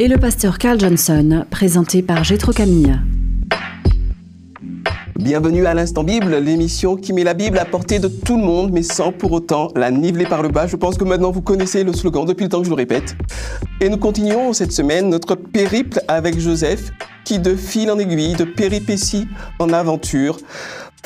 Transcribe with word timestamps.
et 0.00 0.08
le 0.08 0.16
pasteur 0.16 0.56
Carl 0.56 0.80
Johnson, 0.80 1.44
présenté 1.50 2.00
par 2.00 2.24
Gétro 2.24 2.52
Camille. 2.52 2.98
Bienvenue 5.14 5.66
à 5.66 5.74
l'Instant 5.74 6.04
Bible, 6.04 6.36
l'émission 6.36 6.96
qui 6.96 7.12
met 7.12 7.22
la 7.22 7.34
Bible 7.34 7.58
à 7.58 7.66
portée 7.66 7.98
de 7.98 8.08
tout 8.08 8.38
le 8.38 8.42
monde, 8.42 8.70
mais 8.72 8.82
sans 8.82 9.12
pour 9.12 9.30
autant 9.32 9.68
la 9.76 9.90
niveler 9.90 10.24
par 10.24 10.40
le 10.40 10.48
bas. 10.48 10.66
Je 10.66 10.76
pense 10.76 10.96
que 10.96 11.04
maintenant 11.04 11.30
vous 11.30 11.42
connaissez 11.42 11.84
le 11.84 11.92
slogan 11.92 12.24
depuis 12.24 12.44
le 12.44 12.48
temps 12.48 12.60
que 12.60 12.64
je 12.64 12.70
le 12.70 12.76
répète. 12.76 13.14
Et 13.82 13.90
nous 13.90 13.98
continuons 13.98 14.54
cette 14.54 14.72
semaine 14.72 15.10
notre 15.10 15.34
périple 15.34 16.00
avec 16.08 16.40
Joseph, 16.40 16.92
qui 17.26 17.38
de 17.38 17.54
fil 17.54 17.90
en 17.90 17.98
aiguille, 17.98 18.36
de 18.36 18.44
péripétie 18.44 19.28
en 19.58 19.70
aventure, 19.70 20.38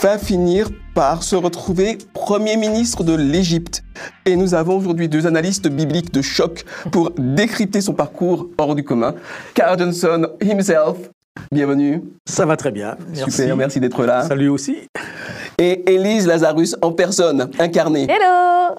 va 0.05 0.19
finir 0.19 0.69
par 0.95 1.23
se 1.23 1.35
retrouver 1.35 1.97
Premier 2.13 2.59
ministre 2.59 3.05
de 3.05 3.15
l'Égypte. 3.15 3.83
Et 4.27 4.37
nous 4.37 4.53
avons 4.53 4.77
aujourd'hui 4.77 5.09
deux 5.09 5.27
analystes 5.27 5.67
bibliques 5.67 6.13
de 6.13 6.21
choc 6.21 6.67
pour 6.93 7.11
décrypter 7.17 7.81
son 7.81 7.95
parcours 7.95 8.49
hors 8.59 8.75
du 8.75 8.85
commun. 8.85 9.15
Carl 9.55 9.79
Johnson 9.79 10.27
himself, 10.43 11.11
bienvenue. 11.51 12.03
Ça 12.27 12.45
va 12.45 12.59
très 12.59 12.71
bien. 12.71 12.99
Merci. 13.17 13.31
Super, 13.31 13.57
merci 13.57 13.81
d'être 13.81 14.05
là. 14.05 14.29
Salut 14.29 14.51
aussi. 14.51 14.77
Et 15.57 15.95
Élise 15.95 16.27
Lazarus 16.27 16.77
en 16.83 16.93
personne, 16.93 17.49
incarnée. 17.59 18.07
Hello 18.07 18.77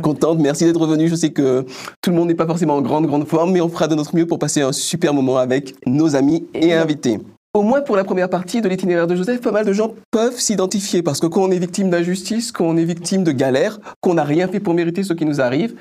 Contente, 0.00 0.38
merci 0.38 0.64
d'être 0.64 0.86
venue. 0.86 1.06
Je 1.06 1.16
sais 1.16 1.32
que 1.32 1.66
tout 2.00 2.08
le 2.08 2.16
monde 2.16 2.28
n'est 2.28 2.34
pas 2.34 2.46
forcément 2.46 2.76
en 2.76 2.80
grande, 2.80 3.06
grande 3.06 3.28
forme, 3.28 3.52
mais 3.52 3.60
on 3.60 3.68
fera 3.68 3.88
de 3.88 3.94
notre 3.94 4.16
mieux 4.16 4.26
pour 4.26 4.38
passer 4.38 4.62
un 4.62 4.72
super 4.72 5.12
moment 5.12 5.36
avec 5.36 5.74
nos 5.86 6.16
amis 6.16 6.46
et 6.54 6.72
invités. 6.72 7.20
Au 7.54 7.62
moins 7.62 7.82
pour 7.82 7.96
la 7.96 8.04
première 8.04 8.30
partie 8.30 8.62
de 8.62 8.68
l'itinéraire 8.68 9.06
de 9.06 9.14
Joseph, 9.14 9.42
pas 9.42 9.50
mal 9.52 9.66
de 9.66 9.74
gens 9.74 9.92
peuvent 10.10 10.38
s'identifier 10.40 11.02
parce 11.02 11.20
que 11.20 11.26
quand 11.26 11.42
on 11.42 11.50
est 11.50 11.58
victime 11.58 11.90
d'injustice, 11.90 12.50
quand 12.50 12.64
on 12.64 12.78
est 12.78 12.84
victime 12.84 13.24
de 13.24 13.32
galère, 13.32 13.78
qu'on 14.00 14.14
n'a 14.14 14.24
rien 14.24 14.48
fait 14.48 14.58
pour 14.58 14.72
mériter 14.72 15.02
ce 15.02 15.12
qui 15.12 15.26
nous 15.26 15.38
arrive, 15.42 15.74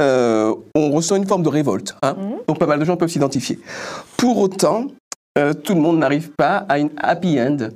euh, 0.00 0.52
on 0.74 0.90
ressent 0.90 1.14
une 1.14 1.26
forme 1.26 1.44
de 1.44 1.48
révolte. 1.48 1.94
Hein 2.02 2.16
Donc 2.48 2.58
pas 2.58 2.66
mal 2.66 2.80
de 2.80 2.84
gens 2.84 2.96
peuvent 2.96 3.08
s'identifier. 3.08 3.60
Pour 4.16 4.38
autant, 4.38 4.88
euh, 5.38 5.52
tout 5.52 5.74
le 5.74 5.80
monde 5.80 5.98
n'arrive 5.98 6.30
pas 6.36 6.66
à 6.68 6.80
une 6.80 6.90
happy 6.96 7.40
end 7.40 7.68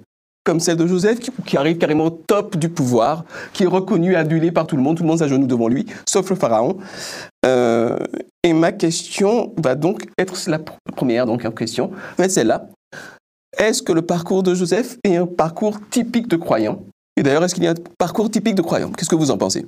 comme 0.45 0.59
celle 0.61 0.77
de 0.77 0.87
Joseph, 0.87 1.19
qui, 1.21 1.31
qui 1.45 1.57
arrive 1.57 1.77
carrément 1.77 2.05
au 2.07 2.11
top 2.11 2.57
du 2.57 2.69
pouvoir, 2.69 3.25
qui 3.53 3.65
est 3.65 3.69
reconnu, 3.69 4.15
adulé 4.15 4.53
par 4.53 4.67
tout 4.67 4.77
le 4.77 4.83
monde, 4.83 4.97
tout 4.97 5.03
le 5.03 5.09
monde 5.09 5.19
s'agenouille 5.19 5.49
devant 5.49 5.67
lui, 5.67 5.87
sauf 6.09 6.31
le 6.31 6.37
pharaon. 6.37 6.79
Euh, 7.45 7.97
et 8.45 8.53
ma 8.53 8.71
question 8.71 9.53
va 9.57 9.75
donc 9.75 10.07
être 10.19 10.37
la 10.49 10.59
pr- 10.59 10.73
première 10.95 11.27
donc 11.27 11.45
en 11.45 11.51
question, 11.51 11.91
être 12.19 12.31
celle-là. 12.31 12.69
Est-ce 13.59 13.83
que 13.83 13.93
le 13.93 14.03
parcours 14.03 14.43
de 14.43 14.55
Joseph 14.55 14.99
est 15.05 15.17
un 15.17 15.27
parcours 15.27 15.79
typique 15.91 16.29
de 16.29 16.37
croyant? 16.37 16.83
Et 17.17 17.23
d'ailleurs, 17.23 17.45
est-ce 17.45 17.55
qu'il 17.55 17.65
y 17.65 17.69
a 17.69 17.71
un 17.71 17.75
parcours 17.99 18.31
typique 18.31 18.55
de 18.55 18.63
croyant? 18.63 18.91
Qu'est-ce 18.93 19.09
que 19.09 19.15
vous 19.17 19.31
en 19.31 19.39
pensez? 19.39 19.67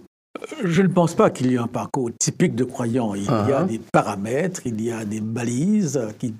Je 0.62 0.83
ne 0.83 0.89
pense 0.89 1.14
pas 1.14 1.31
qu'il 1.31 1.50
y 1.50 1.55
ait 1.55 1.58
un 1.58 1.67
parcours 1.67 2.11
typique 2.19 2.55
de 2.55 2.64
croyant. 2.64 3.14
Il 3.14 3.25
y 3.25 3.28
a 3.28 3.61
Ah. 3.61 3.64
des 3.64 3.78
paramètres, 3.92 4.61
il 4.66 4.81
y 4.83 4.92
a 4.92 5.05
des 5.05 5.20
balises 5.20 5.98
qui 6.19 6.34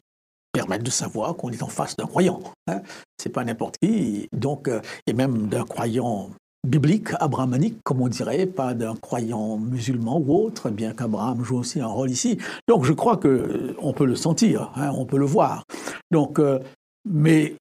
permettent 0.53 0.83
de 0.85 0.91
savoir 0.91 1.35
qu'on 1.37 1.51
est 1.51 1.63
en 1.63 1.69
face 1.69 1.97
d'un 1.97 2.07
croyant. 2.07 2.41
Hein. 2.67 2.83
C'est 3.17 3.31
pas 3.31 3.45
n'importe 3.45 3.77
qui. 3.83 4.29
Donc, 4.33 4.69
euh, 4.69 4.81
et 5.07 5.14
même 5.14 5.48
d'un 5.48 5.64
croyant 5.64 6.31
biblique, 6.67 7.08
abrahamique, 7.20 7.77
comme 7.85 8.03
on 8.03 8.08
dirait, 8.08 8.45
pas 8.47 8.75
d'un 8.75 8.95
croyant 8.97 9.57
musulman 9.57 10.19
ou 10.19 10.35
autre, 10.35 10.69
bien 10.70 10.92
qu'Abraham 10.92 11.42
joue 11.42 11.58
aussi 11.58 11.81
un 11.81 11.87
rôle 11.87 12.11
ici. 12.11 12.37
Donc, 12.69 12.85
je 12.85 12.92
crois 12.92 13.17
que 13.17 13.29
euh, 13.29 13.77
on 13.81 13.92
peut 13.95 14.05
le 14.07 14.17
sentir, 14.17 14.70
hein, 14.77 14.91
on 14.95 15.07
peut 15.07 15.19
le 15.19 15.25
voir. 15.25 15.63
Donc, 16.11 16.39
euh, 16.39 16.58
mais 17.11 17.55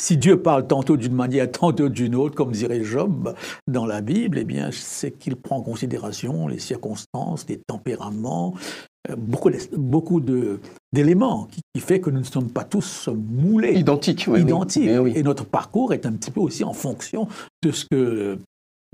si 0.00 0.16
Dieu 0.18 0.40
parle 0.42 0.66
tantôt 0.66 0.96
d'une 0.98 1.14
manière, 1.14 1.50
tantôt 1.50 1.88
d'une 1.88 2.14
autre, 2.14 2.34
comme 2.34 2.52
dirait 2.52 2.84
Job 2.84 3.34
dans 3.66 3.86
la 3.86 4.02
Bible, 4.02 4.38
eh 4.38 4.44
bien, 4.44 4.68
c'est 4.70 5.12
qu'il 5.12 5.36
prend 5.36 5.56
en 5.56 5.62
considération 5.62 6.46
les 6.46 6.58
circonstances, 6.58 7.46
les 7.48 7.58
tempéraments, 7.66 8.52
euh, 9.10 9.16
beaucoup, 9.16 9.50
beaucoup 9.76 10.20
de- 10.20 10.60
d'éléments 10.92 11.46
qui, 11.50 11.60
qui 11.74 11.80
fait 11.80 12.00
que 12.00 12.10
nous 12.10 12.18
ne 12.20 12.24
sommes 12.24 12.50
pas 12.50 12.64
tous 12.64 13.08
moulés, 13.08 13.72
Identique, 13.78 14.26
oui. 14.28 14.42
identiques. 14.42 14.88
Eh 14.90 14.98
oui. 14.98 15.12
Et 15.16 15.22
notre 15.22 15.46
parcours 15.46 15.94
est 15.94 16.04
un 16.04 16.12
petit 16.12 16.30
peu 16.30 16.40
aussi 16.40 16.62
en 16.62 16.74
fonction 16.74 17.26
de 17.62 17.70
ce 17.72 17.86
que, 17.90 18.38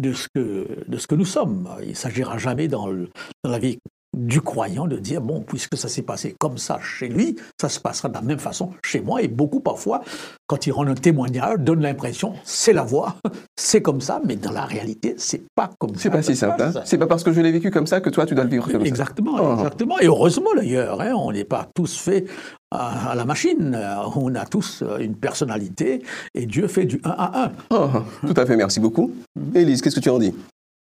de 0.01 0.13
ce 0.13 0.29
que, 0.33 0.69
de 0.87 0.97
ce 0.99 1.07
que 1.09 1.17
nous 1.17 1.25
sommes. 1.25 1.69
Il 1.83 1.89
ne 1.91 1.95
s'agira 1.95 2.39
jamais 2.39 2.69
dans, 2.69 2.87
le- 2.87 3.09
dans 3.43 3.51
la 3.51 3.59
vie 3.59 3.79
du 4.17 4.41
croyant 4.43 4.87
de 4.87 4.97
dire, 4.99 5.21
bon, 5.23 5.41
puisque 5.41 5.77
ça 5.77 5.89
s'est 5.89 6.03
passé 6.03 6.35
comme 6.39 6.59
ça 6.59 6.79
chez 6.83 7.09
lui, 7.09 7.37
ça 7.61 7.69
se 7.69 7.81
passera 7.81 8.09
de 8.09 8.15
la 8.15 8.21
même 8.21 8.39
façon 8.39 8.71
chez 8.85 9.01
moi. 9.01 9.23
Et 9.23 9.29
beaucoup, 9.29 9.61
parfois, 9.61 10.03
quand 10.47 10.67
ils 10.67 10.71
rendent 10.73 10.91
un 10.91 10.95
témoignage, 10.95 11.59
donnent 11.61 11.81
l'impression, 11.83 12.35
c'est 12.45 12.73
la 12.75 12.83
voie, 12.83 13.17
c'est 13.57 13.81
comme 13.81 14.01
ça, 14.03 14.21
mais 14.27 14.37
dans 14.37 14.51
la 14.53 14.65
réalité, 14.67 15.15
c'est 15.17 15.43
pas 15.55 15.71
comme 15.79 15.95
ça. 15.95 16.01
C'est 16.03 16.11
pas 16.11 16.23
si 16.23 16.37
simple. 16.37 16.63
hein. 16.63 16.73
C'est 16.85 16.99
pas 16.99 17.07
parce 17.07 17.23
que 17.25 17.33
je 17.33 17.41
l'ai 17.41 17.53
vécu 17.53 17.71
comme 17.71 17.87
ça 17.87 18.01
que 18.03 18.11
toi, 18.11 18.27
tu 18.27 18.35
dois 18.35 18.45
le 18.45 18.51
vivre 18.51 18.71
comme 18.71 18.83
ça. 18.83 18.87
Exactement, 18.87 19.37
Oh. 19.41 19.55
exactement. 19.55 19.99
Et 20.01 20.07
heureusement 20.07 20.51
d'ailleurs, 20.55 21.01
hein, 21.01 21.13
on 21.17 21.33
n'est 21.33 21.45
pas 21.45 21.69
tous 21.75 21.97
faits 21.99 22.29
à, 22.71 23.13
à 23.13 23.15
la 23.15 23.25
machine. 23.25 23.75
Euh, 23.75 23.97
On 24.17 24.35
a 24.35 24.45
tous 24.45 24.83
euh, 24.83 24.99
une 24.99 25.15
personnalité 25.17 26.03
et 26.35 26.45
Dieu 26.47 26.69
fait 26.69 26.85
du 26.85 27.01
1 27.05 27.11
à 27.11 27.45
1. 27.47 27.53
Oh, 27.71 27.89
tout 28.27 28.35
à 28.37 28.45
fait, 28.45 28.57
merci 28.57 28.79
beaucoup. 28.79 29.11
Élise, 29.55 29.81
qu'est-ce 29.81 29.97
que 29.97 30.01
tu 30.01 30.11
en 30.11 30.19
dis? 30.19 30.35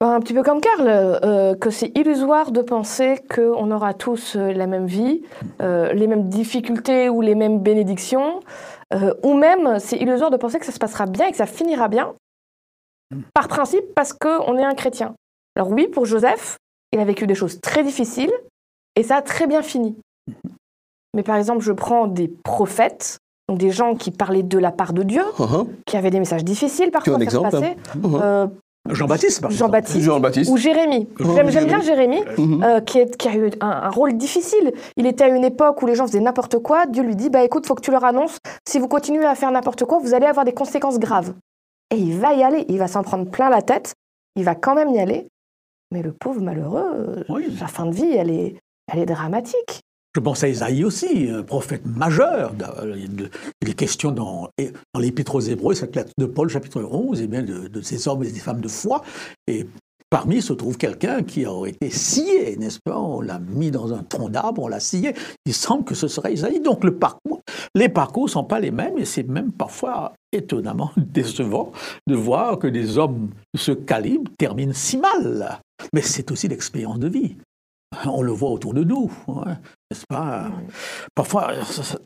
Ben, 0.01 0.11
Un 0.11 0.19
petit 0.19 0.33
peu 0.33 0.43
comme 0.43 0.59
Karl, 0.59 0.87
euh, 0.87 1.55
que 1.55 1.69
c'est 1.69 1.91
illusoire 1.95 2.51
de 2.51 2.61
penser 2.61 3.21
qu'on 3.33 3.71
aura 3.71 3.93
tous 3.93 4.35
euh, 4.35 4.51
la 4.51 4.67
même 4.67 4.87
vie, 4.87 5.21
euh, 5.61 5.93
les 5.93 6.07
mêmes 6.07 6.27
difficultés 6.27 7.07
ou 7.07 7.21
les 7.21 7.35
mêmes 7.35 7.59
bénédictions, 7.59 8.41
ou 9.23 9.33
même 9.33 9.77
c'est 9.79 9.97
illusoire 9.97 10.31
de 10.31 10.37
penser 10.37 10.57
que 10.57 10.65
ça 10.65 10.71
se 10.71 10.79
passera 10.79 11.05
bien 11.05 11.27
et 11.27 11.31
que 11.31 11.37
ça 11.37 11.47
finira 11.47 11.89
bien, 11.89 12.13
par 13.33 13.49
principe 13.49 13.83
parce 13.93 14.13
qu'on 14.13 14.57
est 14.57 14.63
un 14.63 14.73
chrétien. 14.73 15.15
Alors 15.57 15.69
oui, 15.69 15.87
pour 15.87 16.05
Joseph, 16.05 16.57
il 16.93 16.99
a 16.99 17.05
vécu 17.05 17.27
des 17.27 17.35
choses 17.35 17.59
très 17.59 17.83
difficiles 17.83 18.31
et 18.95 19.03
ça 19.03 19.17
a 19.17 19.21
très 19.21 19.47
bien 19.47 19.61
fini. 19.61 19.97
Mais 21.13 21.23
par 21.23 21.35
exemple, 21.35 21.61
je 21.61 21.73
prends 21.73 22.07
des 22.07 22.29
prophètes, 22.29 23.17
donc 23.49 23.57
des 23.57 23.71
gens 23.71 23.95
qui 23.95 24.11
parlaient 24.11 24.43
de 24.43 24.57
la 24.57 24.71
part 24.71 24.93
de 24.93 25.03
Dieu, 25.03 25.23
oh. 25.39 25.67
qui 25.85 25.97
avaient 25.97 26.11
des 26.11 26.19
messages 26.19 26.45
difficiles 26.45 26.91
parfois 26.91 27.15
à 27.15 27.17
faire 27.17 27.23
exemple 27.23 27.51
passer. 27.51 27.75
Mhm. 27.95 28.19
Euh, 28.21 28.47
Jean-Baptiste, 28.89 29.41
par. 29.41 29.51
Jean-Baptiste 29.51 29.99
Jean-Baptiste. 30.01 30.51
ou 30.51 30.57
Jérémie. 30.57 31.07
Oh, 31.19 31.23
J'aime 31.35 31.49
j'aime 31.49 31.65
bien 31.65 31.81
Jérémie. 31.81 32.17
Jérémie, 32.17 32.47
Mhm. 32.57 32.63
euh, 32.63 32.79
qui, 32.81 32.99
est- 32.99 33.17
qui 33.17 33.27
a 33.27 33.35
eu 33.35 33.49
un, 33.61 33.67
un 33.67 33.89
rôle 33.89 34.13
difficile. 34.17 34.71
Il 34.95 35.05
était 35.07 35.23
à 35.23 35.27
une 35.29 35.43
époque 35.43 35.81
où 35.81 35.87
les 35.87 35.95
gens 35.95 36.05
faisaient 36.05 36.19
n'importe 36.19 36.59
quoi. 36.59 36.85
Dieu 36.85 37.01
lui 37.03 37.15
dit 37.15 37.29
bah 37.29 37.43
écoute, 37.43 37.65
faut 37.65 37.75
que 37.75 37.81
tu 37.81 37.91
leur 37.91 38.03
annonces. 38.03 38.37
Si 38.67 38.77
vous 38.79 38.87
continuez 38.87 39.25
à 39.25 39.33
faire 39.35 39.49
n'importe 39.51 39.85
quoi, 39.85 39.97
vous 39.99 40.13
allez 40.13 40.27
avoir 40.27 40.45
des 40.45 40.53
conséquences 40.53 40.99
graves. 40.99 41.33
Et 41.91 41.97
il 41.97 42.17
va 42.19 42.33
y 42.33 42.43
aller. 42.43 42.65
Il 42.69 42.77
va 42.77 42.87
s'en 42.87 43.01
prendre 43.03 43.29
plein 43.29 43.49
la 43.49 43.61
tête. 43.61 43.93
Il 44.35 44.43
va 44.43 44.53
quand 44.55 44.75
même 44.75 44.89
y 44.91 44.99
aller. 44.99 45.27
Mais 45.91 46.01
le 46.01 46.11
pauvre 46.11 46.41
malheureux, 46.41 47.23
Oui. 47.29 47.55
sa 47.57 47.67
fin 47.67 47.85
de 47.85 47.93
vie, 47.95 48.11
elle 48.15 48.29
est, 48.31 48.55
elle 48.91 48.99
est 48.99 49.05
dramatique. 49.05 49.81
Je 50.15 50.21
pense 50.21 50.45
à 50.45 50.47
Isaïe 50.47 50.85
aussi, 50.85 51.27
un 51.29 51.43
prophète 51.43 51.85
majeur. 51.85 52.53
Il 53.61 53.69
est 53.69 53.73
question 53.73 54.11
dans, 54.11 54.49
dans 54.93 54.99
l'Épître 55.01 55.35
aux 55.35 55.41
Hébreux, 55.41 55.73
cette 55.73 55.93
lettre 55.93 56.13
de 56.17 56.25
Paul, 56.25 56.47
chapitre 56.47 56.81
11, 56.81 57.21
et 57.21 57.27
bien 57.27 57.43
de, 57.43 57.81
ces 57.81 58.07
hommes 58.07 58.23
et 58.23 58.31
des 58.31 58.39
femmes 58.39 58.61
de 58.61 58.69
foi. 58.69 59.03
Et 59.45 59.67
parmi 60.09 60.41
se 60.41 60.53
trouve 60.53 60.77
quelqu'un 60.77 61.21
qui 61.23 61.45
a 61.45 61.65
été 61.65 61.89
scié, 61.89 62.55
n'est-ce 62.55 62.79
pas? 62.81 62.97
On 62.97 63.19
l'a 63.19 63.39
mis 63.39 63.71
dans 63.71 63.93
un 63.93 64.03
tronc 64.03 64.29
d'arbre, 64.29 64.63
on 64.63 64.69
l'a 64.69 64.79
scié. 64.79 65.13
Il 65.45 65.53
semble 65.53 65.83
que 65.83 65.95
ce 65.95 66.07
serait 66.07 66.31
Isaïe. 66.31 66.61
Donc 66.61 66.85
le 66.85 66.95
parcours, 66.95 67.41
les 67.75 67.89
parcours 67.89 68.27
ne 68.27 68.29
sont 68.29 68.45
pas 68.45 68.61
les 68.61 68.71
mêmes, 68.71 68.97
et 68.97 69.03
c'est 69.03 69.27
même 69.27 69.51
parfois 69.51 70.13
étonnamment 70.31 70.91
décevant 70.97 71.73
de 72.07 72.15
voir 72.15 72.57
que 72.57 72.67
des 72.67 72.97
hommes 72.97 73.31
de 73.53 73.59
ce 73.59 73.73
calibre 73.73 74.31
terminent 74.37 74.71
si 74.73 74.97
mal. 74.97 75.59
Mais 75.93 76.01
c'est 76.01 76.31
aussi 76.31 76.47
l'expérience 76.47 76.99
de 76.99 77.09
vie. 77.09 77.35
On 78.05 78.21
le 78.21 78.31
voit 78.31 78.49
autour 78.51 78.73
de 78.73 78.83
nous, 78.83 79.09
hein, 79.29 79.57
n'est-ce 79.89 80.03
pas? 80.09 80.47
Parfois, 81.15 81.51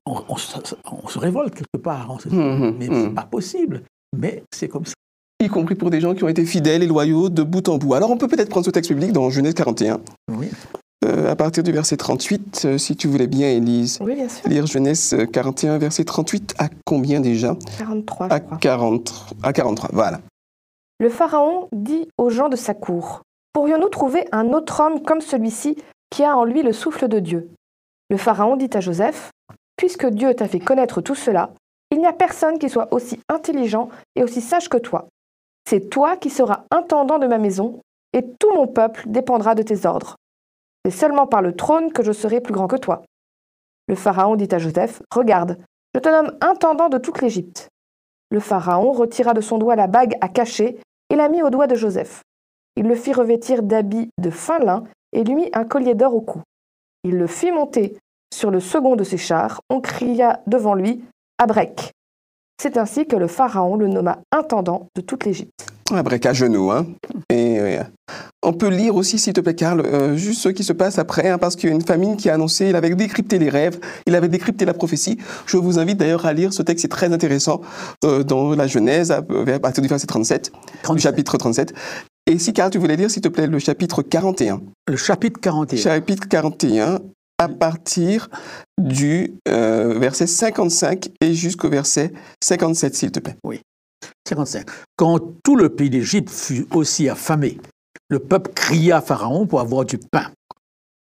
on, 0.05 0.37
se 0.37 1.19
révolte 1.19 1.55
quelque 1.55 1.81
part, 1.81 2.07
on 2.11 2.19
se 2.19 2.29
dit, 2.29 2.35
Mhm, 2.35 2.75
mais 2.77 2.87
mhm. 2.87 3.03
c'est 3.03 3.15
pas 3.15 3.23
possible. 3.23 3.83
Mais 4.15 4.43
c'est 4.53 4.67
comme 4.67 4.85
ça. 4.85 4.93
Y 5.41 5.47
compris 5.47 5.75
pour 5.75 5.89
des 5.89 6.01
gens 6.01 6.13
qui 6.13 6.23
ont 6.23 6.27
été 6.27 6.45
fidèles 6.45 6.83
et 6.83 6.87
loyaux 6.87 7.29
de 7.29 7.43
bout 7.43 7.67
en 7.69 7.77
bout. 7.77 7.93
Alors 7.93 8.11
on 8.11 8.17
peut 8.17 8.27
peut-être 8.27 8.49
prendre 8.49 8.65
ce 8.65 8.71
texte 8.71 8.91
biblique 8.91 9.13
dans 9.13 9.29
Genèse 9.29 9.53
41, 9.53 9.99
Oui. 10.31 10.49
euh, 11.05 11.31
à 11.31 11.35
partir 11.35 11.63
du 11.63 11.71
verset 11.71 11.95
38, 11.97 12.61
euh, 12.65 12.77
si 12.77 12.95
tu 12.95 13.07
voulais 13.07 13.27
bien, 13.27 13.47
Élise. 13.49 13.99
Oui, 14.01 14.15
bien 14.15 14.27
sûr. 14.29 14.47
Lire 14.49 14.65
Genèse 14.67 15.13
euh, 15.13 15.25
41, 15.25 15.77
verset 15.77 16.03
38, 16.03 16.55
à 16.59 16.67
combien 16.85 17.19
déjà? 17.21 17.55
43, 17.77 18.27
je 18.29 18.33
à, 18.33 18.39
crois. 18.41 18.57
40, 18.57 19.35
à 19.43 19.53
43, 19.53 19.89
voilà. 19.93 20.19
Le 20.99 21.09
Pharaon 21.09 21.69
dit 21.71 22.07
aux 22.17 22.29
gens 22.29 22.49
de 22.49 22.57
sa 22.57 22.73
cour 22.73 23.21
Pourrions-nous 23.53 23.89
trouver 23.89 24.25
un 24.31 24.53
autre 24.53 24.79
homme 24.81 25.01
comme 25.01 25.21
celui-ci 25.21 25.77
qui 26.09 26.23
a 26.23 26.37
en 26.37 26.43
lui 26.43 26.61
le 26.61 26.73
souffle 26.73 27.07
de 27.07 27.19
Dieu? 27.19 27.49
Le 28.09 28.17
Pharaon 28.17 28.55
dit 28.55 28.69
à 28.73 28.79
Joseph, 28.79 29.31
Puisque 29.75 30.07
Dieu 30.07 30.33
t'a 30.33 30.47
fait 30.47 30.59
connaître 30.59 31.01
tout 31.01 31.15
cela, 31.15 31.51
il 31.91 31.99
n'y 31.99 32.05
a 32.05 32.13
personne 32.13 32.59
qui 32.59 32.69
soit 32.69 32.93
aussi 32.93 33.19
intelligent 33.29 33.89
et 34.15 34.23
aussi 34.23 34.41
sage 34.41 34.69
que 34.69 34.77
toi. 34.77 35.07
C'est 35.67 35.89
toi 35.89 36.17
qui 36.17 36.29
seras 36.29 36.63
intendant 36.71 37.19
de 37.19 37.27
ma 37.27 37.37
maison, 37.37 37.79
et 38.13 38.25
tout 38.39 38.53
mon 38.55 38.67
peuple 38.67 39.03
dépendra 39.07 39.55
de 39.55 39.63
tes 39.63 39.85
ordres. 39.85 40.15
C'est 40.85 40.91
seulement 40.91 41.27
par 41.27 41.41
le 41.41 41.55
trône 41.55 41.91
que 41.91 42.03
je 42.03 42.11
serai 42.11 42.41
plus 42.41 42.53
grand 42.53 42.67
que 42.67 42.75
toi. 42.75 43.03
Le 43.87 43.95
Pharaon 43.95 44.35
dit 44.35 44.47
à 44.51 44.59
Joseph, 44.59 45.01
Regarde, 45.11 45.57
je 45.95 45.99
te 45.99 46.09
nomme 46.09 46.37
intendant 46.41 46.89
de 46.89 46.97
toute 46.97 47.21
l'Égypte. 47.21 47.69
Le 48.31 48.39
Pharaon 48.39 48.91
retira 48.91 49.33
de 49.33 49.41
son 49.41 49.57
doigt 49.57 49.75
la 49.75 49.87
bague 49.87 50.15
à 50.21 50.29
cacher 50.29 50.79
et 51.09 51.15
la 51.15 51.29
mit 51.29 51.41
au 51.41 51.49
doigt 51.49 51.67
de 51.67 51.75
Joseph. 51.75 52.21
Il 52.75 52.87
le 52.87 52.95
fit 52.95 53.13
revêtir 53.13 53.63
d'habits 53.63 54.09
de 54.17 54.29
fin 54.29 54.59
lin 54.59 54.83
et 55.13 55.23
lui 55.23 55.35
mit 55.35 55.49
un 55.53 55.65
collier 55.65 55.95
d'or 55.95 56.15
au 56.15 56.21
cou. 56.21 56.41
Il 57.03 57.17
le 57.17 57.27
fit 57.27 57.51
monter 57.51 57.97
sur 58.33 58.51
le 58.51 58.59
second 58.59 58.95
de 58.95 59.03
ses 59.03 59.17
chars. 59.17 59.61
On 59.69 59.81
cria 59.81 60.41
devant 60.47 60.75
lui 60.75 61.03
Abrek. 61.37 61.91
C'est 62.61 62.77
ainsi 62.77 63.05
que 63.05 63.15
le 63.15 63.27
Pharaon 63.27 63.77
le 63.77 63.87
nomma 63.87 64.19
intendant 64.31 64.87
de 64.95 65.01
toute 65.01 65.25
l'Égypte. 65.25 65.65
Abrek 65.91 66.25
à 66.25 66.33
genoux, 66.33 66.71
hein. 66.71 66.85
Et 67.31 67.59
on 68.41 68.53
peut 68.53 68.69
lire 68.69 68.95
aussi, 68.95 69.19
s'il 69.19 69.33
te 69.33 69.41
plaît, 69.41 69.55
Karl, 69.55 69.81
euh, 69.81 70.15
juste 70.15 70.41
ce 70.41 70.49
qui 70.49 70.63
se 70.63 70.71
passe 70.71 70.97
après, 70.97 71.27
hein, 71.27 71.37
parce 71.37 71.55
qu'il 71.55 71.69
y 71.69 71.71
a 71.71 71.75
une 71.75 71.85
famine 71.85 72.15
qui 72.15 72.29
a 72.29 72.35
annoncé, 72.35 72.69
il 72.69 72.75
avait 72.75 72.93
décrypté 72.95 73.37
les 73.37 73.49
rêves, 73.49 73.79
il 74.05 74.15
avait 74.15 74.29
décrypté 74.29 74.65
la 74.65 74.73
prophétie. 74.73 75.17
Je 75.45 75.57
vous 75.57 75.77
invite 75.77 75.97
d'ailleurs 75.97 76.25
à 76.25 76.33
lire 76.33 76.53
ce 76.53 76.61
texte, 76.61 76.83
c'est 76.83 76.87
très 76.87 77.11
intéressant, 77.11 77.61
euh, 78.05 78.23
dans 78.23 78.55
la 78.55 78.67
Genèse, 78.67 79.11
à, 79.11 79.17
à 79.17 79.59
partir 79.59 79.81
du 79.81 79.89
verset 79.89 80.07
37, 80.07 80.51
37. 80.83 80.95
du 80.95 81.01
chapitre 81.01 81.37
37. 81.37 81.73
Et 82.29 82.37
si, 82.37 82.53
Karl, 82.53 82.69
tu 82.69 82.77
voulais 82.77 82.95
lire, 82.95 83.09
s'il 83.09 83.23
te 83.23 83.27
plaît, 83.27 83.47
le 83.47 83.57
chapitre 83.57 84.03
41. 84.03 84.61
Le 84.87 84.95
chapitre 84.95 85.41
41. 85.41 85.81
Chapitre 85.81 86.27
41, 86.27 86.99
à 87.39 87.47
partir 87.47 88.29
du 88.79 89.33
euh, 89.47 89.97
verset 89.97 90.27
55 90.27 91.09
et 91.21 91.33
jusqu'au 91.33 91.69
verset 91.69 92.13
57, 92.43 92.93
s'il 92.93 93.11
te 93.11 93.19
plaît. 93.19 93.35
55. 94.27 94.67
Quand 94.95 95.19
tout 95.43 95.55
le 95.55 95.69
pays 95.69 95.89
d'Égypte 95.89 96.29
fut 96.29 96.67
aussi 96.69 97.09
affamé, 97.09 97.57
le 98.09 98.19
peuple 98.19 98.51
cria 98.53 98.97
à 98.97 99.01
Pharaon 99.01 99.47
pour 99.47 99.59
avoir 99.59 99.83
du 99.83 99.97
pain. 99.97 100.29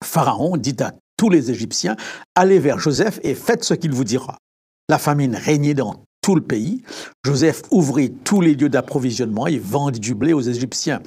Pharaon 0.05 0.57
dit 0.57 0.77
à 0.79 0.93
tous 1.17 1.31
les 1.31 1.51
Égyptiens, 1.51 1.97
allez 2.37 2.61
vers 2.61 2.79
Joseph 2.79 3.19
et 3.25 3.35
faites 3.35 3.65
ce 3.65 3.75
qu'il 3.75 3.91
vous 3.93 4.05
dira. 4.05 4.39
La 4.89 4.99
famine 4.99 5.35
régnait 5.35 5.75
dans 5.75 6.05
le 6.35 6.41
pays. 6.41 6.83
Joseph 7.25 7.63
ouvrit 7.71 8.13
tous 8.13 8.41
les 8.41 8.55
lieux 8.55 8.69
d'approvisionnement 8.69 9.47
et 9.47 9.59
vendit 9.59 10.01
du 10.01 10.15
blé 10.15 10.33
aux 10.33 10.41
Égyptiens. 10.41 11.01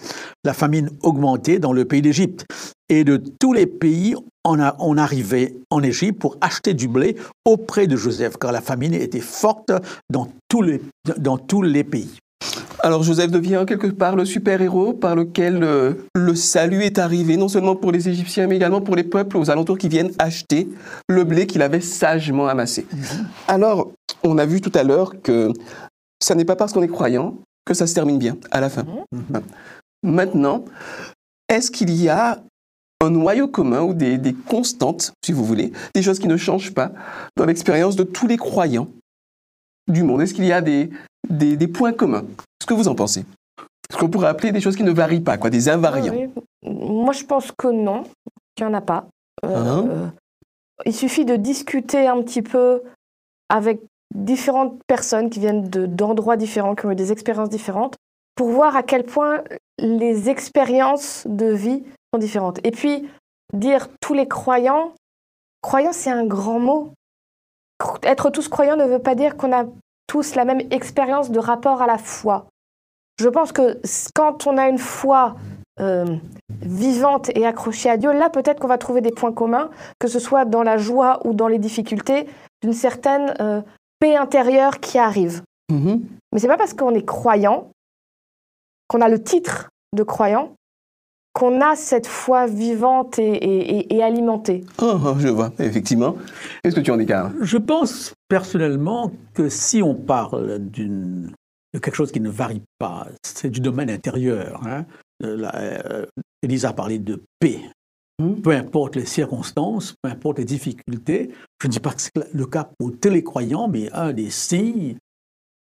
La 0.44 0.54
famine 0.54 0.90
augmentait 1.02 1.60
dans 1.60 1.74
le 1.74 1.86
pays 1.86 2.02
d'Égypte. 2.02 2.46
Et 2.90 3.04
de 3.04 3.22
tous 3.40 3.54
les 3.54 3.68
pays, 3.68 4.16
on, 4.44 4.98
arrivait 4.98 5.56
en 5.70 5.82
Égypte 5.82 6.20
pour 6.20 6.38
acheter 6.42 6.74
du 6.74 6.88
blé 6.88 7.16
auprès 7.46 7.88
de 7.88 7.96
Joseph, 7.96 8.38
car 8.38 8.52
la 8.52 8.62
famine 8.62 8.94
était 8.94 9.22
forte 9.22 9.72
dans 10.10 10.28
dans 11.18 11.38
tous 11.38 11.62
les 11.62 11.84
pays. 11.84 12.20
Alors 12.84 13.04
Joseph 13.04 13.30
devient 13.30 13.64
quelque 13.68 13.88
part 13.88 14.16
le 14.16 14.26
super-héros 14.26 14.94
par 14.94 15.16
lequel 15.16 15.64
euh, 15.64 15.94
le 16.16 16.34
salut 16.34 16.84
est 16.84 16.98
arrivé, 16.98 17.38
non 17.38 17.48
seulement 17.48 17.76
pour 17.76 17.92
les 17.92 18.10
Égyptiens, 18.10 18.48
mais 18.48 18.56
également 18.56 18.82
pour 18.82 18.96
les 18.96 19.04
peuples 19.04 19.38
aux 19.38 19.52
alentours 19.52 19.78
qui 19.78 19.88
viennent 19.88 20.12
acheter 20.18 20.68
le 21.08 21.24
blé 21.24 21.46
qu'il 21.46 21.62
avait 21.62 21.82
sagement 21.82 22.48
amassé. 22.48 22.88
Alors, 23.48 23.92
on 24.24 24.38
a 24.40 24.48
vu 24.48 24.62
tout 24.62 24.72
à 24.74 24.84
l'heure 24.84 25.22
que 25.22 25.52
ça 26.20 26.34
n'est 26.34 26.46
pas 26.46 26.56
parce 26.56 26.74
qu'on 26.74 26.82
est 26.82 26.88
croyant 26.88 27.38
que 27.66 27.76
ça 27.76 27.86
se 27.86 27.94
termine 27.94 28.18
bien 28.18 28.38
à 28.50 28.60
la 28.62 28.70
fin. 28.70 28.84
Maintenant, 30.02 30.66
est-ce 31.50 31.70
qu'il 31.70 31.92
y 31.92 32.10
a 32.10 32.42
un 33.00 33.10
noyau 33.12 33.48
commun 33.48 33.82
ou 33.82 33.94
des, 33.94 34.18
des 34.18 34.34
constantes, 34.34 35.14
si 35.24 35.32
vous 35.32 35.46
voulez, 35.46 35.72
des 35.94 36.02
choses 36.02 36.18
qui 36.18 36.28
ne 36.28 36.38
changent 36.38 36.74
pas 36.74 36.92
dans 37.38 37.46
l'expérience 37.46 37.96
de 37.96 38.04
tous 38.04 38.26
les 38.26 38.38
croyants 38.38 38.88
du 39.88 40.02
monde? 40.02 40.22
Est-ce 40.22 40.34
qu'il 40.34 40.46
y 40.46 40.52
a 40.52 40.62
des, 40.62 40.90
des, 41.30 41.58
des 41.58 41.68
points 41.68 41.94
communs 41.94 42.26
Ce 42.62 42.66
que 42.68 42.74
vous 42.74 42.88
en 42.88 42.96
pensez? 42.96 43.26
Ce 43.92 43.98
qu'on 43.98 44.10
pourrait 44.10 44.28
appeler 44.28 44.52
des 44.52 44.62
choses 44.62 44.76
qui 44.76 44.84
ne 44.84 44.92
varient 44.92 45.20
pas, 45.22 45.38
quoi, 45.38 45.50
des 45.50 45.68
invariants? 45.70 46.14
Oui. 46.14 46.30
Moi, 46.64 47.14
je 47.14 47.24
pense 47.26 47.52
que 47.52 47.68
non, 47.68 48.04
qu'il 48.56 48.66
n'y 48.66 48.72
en 48.72 48.78
a 48.78 48.82
pas. 48.82 49.06
Euh, 49.46 49.56
Hein? 49.56 49.86
euh, 49.90 50.08
il 50.86 50.94
suffit 50.94 51.26
de 51.26 51.36
discuter 51.36 52.08
un 52.08 52.22
petit 52.22 52.42
peu 52.42 52.82
avec 53.50 53.82
différentes 54.16 54.80
personnes 54.88 55.30
qui 55.30 55.40
viennent 55.40 55.70
de- 55.70 55.86
d'endroits 55.86 56.38
différents, 56.38 56.76
qui 56.76 56.86
ont 56.86 56.92
eu 56.92 56.96
des 56.96 57.12
expériences 57.12 57.50
différentes, 57.50 57.96
pour 58.36 58.50
voir 58.50 58.76
à 58.76 58.84
quel 58.84 59.04
point 59.04 59.42
les 59.78 60.30
expériences 60.30 61.26
de 61.28 61.48
vie 61.48 61.84
sont 62.14 62.20
différentes. 62.20 62.60
Et 62.66 62.72
puis, 62.72 63.10
dire 63.54 63.90
tous 64.00 64.14
les 64.14 64.28
croyants, 64.28 64.94
croyants, 65.62 65.94
c'est 65.94 66.10
un 66.12 66.26
grand 66.26 66.60
mot. 66.60 66.92
Être 68.04 68.30
tous 68.30 68.48
croyants 68.48 68.78
ne 68.78 68.86
veut 68.86 69.00
pas 69.00 69.16
dire 69.16 69.36
qu'on 69.38 69.52
a 69.52 69.66
tous 70.08 70.36
la 70.36 70.46
même 70.46 70.62
expérience 70.72 71.32
de 71.32 71.40
rapport 71.40 71.82
à 71.82 71.88
la 71.88 71.98
foi. 71.98 72.48
Je 73.20 73.30
pense 73.30 73.52
que 73.52 73.80
quand 74.16 74.48
on 74.48 74.58
a 74.58 74.68
une 74.68 74.78
foi 74.80 75.36
euh, 75.80 76.06
vivante 76.62 77.30
et 77.36 77.46
accrochée 77.46 77.90
à 77.90 77.98
Dieu, 77.98 78.12
là 78.12 78.30
peut-être 78.30 78.60
qu'on 78.60 78.68
va 78.68 78.78
trouver 78.78 79.02
des 79.02 79.12
points 79.12 79.32
communs, 79.34 79.70
que 80.00 80.08
ce 80.08 80.20
soit 80.20 80.46
dans 80.46 80.64
la 80.64 80.78
joie 80.78 81.20
ou 81.26 81.34
dans 81.34 81.48
les 81.48 81.60
difficultés, 81.60 82.28
d'une 82.62 82.74
certaine 82.74 83.34
euh, 83.40 83.62
paix 84.00 84.16
intérieure 84.16 84.80
qui 84.80 84.98
arrive. 84.98 85.42
Mhm. 85.72 86.02
Mais 86.34 86.40
c'est 86.40 86.48
pas 86.48 86.58
parce 86.58 86.74
qu'on 86.74 86.94
est 86.96 87.06
croyant, 87.06 87.70
qu'on 88.88 89.02
a 89.02 89.10
le 89.10 89.22
titre 89.24 89.70
de 89.96 90.04
croyant, 90.04 90.54
qu'on 91.34 91.62
a 91.62 91.76
cette 91.76 92.08
foi 92.08 92.46
vivante 92.46 93.18
et, 93.20 93.24
et- 93.32 93.78
et- 93.78 93.96
et 93.96 94.04
alimentée. 94.04 94.64
Oh, 94.82 94.98
oh, 95.06 95.14
je 95.18 95.30
vois, 95.30 95.52
effectivement. 95.60 96.16
Qu'est-ce 96.64 96.76
que 96.76 96.82
tu 96.82 96.92
en 96.92 96.98
dis, 96.98 97.06
Karl? 97.06 97.32
Je 97.42 97.58
pense 97.58 98.14
personnellement 98.32 99.12
que 99.34 99.50
si 99.50 99.84
on 99.84 99.94
parle 99.94 100.58
d'une- 100.60 101.34
de 101.74 101.80
quelque 101.80 101.96
chose 101.96 102.14
qui 102.14 102.22
ne 102.22 102.30
varie 102.30 102.64
pas, 102.80 103.10
c'est 103.26 103.50
du 103.50 103.60
domaine 103.60 103.90
intérieur. 103.90 104.66
Hein. 104.66 104.86
Euh, 105.22 105.36
la- 105.36 105.56
euh, 105.58 106.06
Élise 106.42 106.64
a 106.64 106.72
parlé 106.72 106.98
de 106.98 107.22
paix. 107.40 107.60
Mhm. 108.22 108.42
Peu 108.42 108.52
importe 108.52 108.96
les 108.96 109.06
circonstances, 109.06 109.96
peu 110.02 110.10
importe 110.10 110.38
les 110.40 110.46
difficultés, 110.46 111.32
je 111.62 111.68
ne 111.68 111.74
dis 111.74 111.82
pas 111.82 111.92
que 111.94 112.02
c'est 112.02 112.34
le 112.34 112.46
cas 112.46 112.70
pour 112.80 112.94
tous 113.02 113.10
les 113.10 113.22
croyants, 113.22 113.68
mais 113.68 113.92
un 113.92 114.14
des 114.14 114.30
signes, 114.30 114.96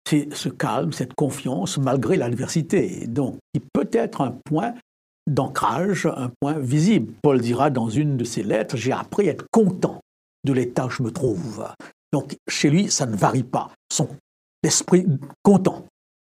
c'est 0.06 0.28
ce 0.34 0.50
calme, 0.50 0.92
cette 0.92 1.14
confiance 1.14 1.78
malgré 1.78 2.18
l'adversité. 2.18 3.06
Donc, 3.06 3.38
qui 3.54 3.62
peut 3.72 3.88
être 3.92 4.20
un 4.20 4.32
point 4.44 4.74
d'ancrage, 5.26 6.04
un 6.04 6.30
point 6.38 6.58
visible. 6.58 7.14
Paul 7.22 7.40
dira 7.40 7.70
dans 7.70 7.88
une 7.88 8.18
de 8.18 8.24
ses 8.24 8.42
lettres, 8.42 8.76
j'ai 8.76 8.92
appris 8.92 9.28
à 9.28 9.32
être 9.32 9.46
content 9.50 10.00
de 10.44 10.52
l'état 10.52 10.84
où 10.86 10.90
je 10.90 11.02
me 11.02 11.10
trouve. 11.10 11.66
Donc, 12.12 12.36
chez 12.48 12.70
lui, 12.70 12.90
ça 12.90 13.06
ne 13.06 13.16
varie 13.16 13.42
pas. 13.44 13.70
Son 13.92 14.08
esprit 14.62 15.06
content. 15.42 15.84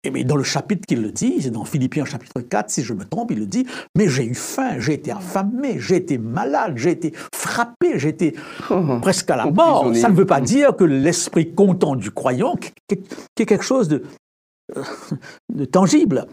Et 0.05 0.11
mais 0.11 0.23
dans 0.23 0.37
le 0.37 0.43
chapitre 0.43 0.85
qu'il 0.87 1.01
le 1.01 1.11
dit, 1.11 1.41
c'est 1.41 1.49
dans 1.49 1.65
Philippiens 1.65 2.05
chapitre 2.05 2.39
4, 2.39 2.69
si 2.69 2.83
je 2.83 2.93
me 2.93 3.03
trompe, 3.03 3.31
il 3.31 3.39
le 3.39 3.45
dit, 3.45 3.65
mais 3.97 4.07
j'ai 4.07 4.23
eu 4.23 4.33
faim, 4.33 4.79
j'ai 4.79 4.93
été 4.93 5.11
affamé, 5.11 5.77
j'ai 5.79 5.97
été 5.97 6.17
malade, 6.17 6.77
j'ai 6.77 6.91
été 6.91 7.13
frappé, 7.35 7.99
j'ai 7.99 8.09
été 8.09 8.33
Oh, 8.69 8.99
presque 9.01 9.29
à 9.29 9.35
la 9.35 9.45
mort. 9.47 9.93
Ça 9.95 10.07
ne 10.09 10.15
veut 10.15 10.25
pas 10.25 10.39
dire 10.39 10.75
que 10.77 10.85
l'esprit 10.85 11.53
content 11.53 11.97
du 11.97 12.11
croyant, 12.11 12.55
qui 12.55 12.71
est 12.95 13.45
quelque 13.45 13.63
chose 13.63 13.89
de, 13.89 14.03
euh, 14.77 14.83
de 15.53 15.65
tangible, 15.65 16.27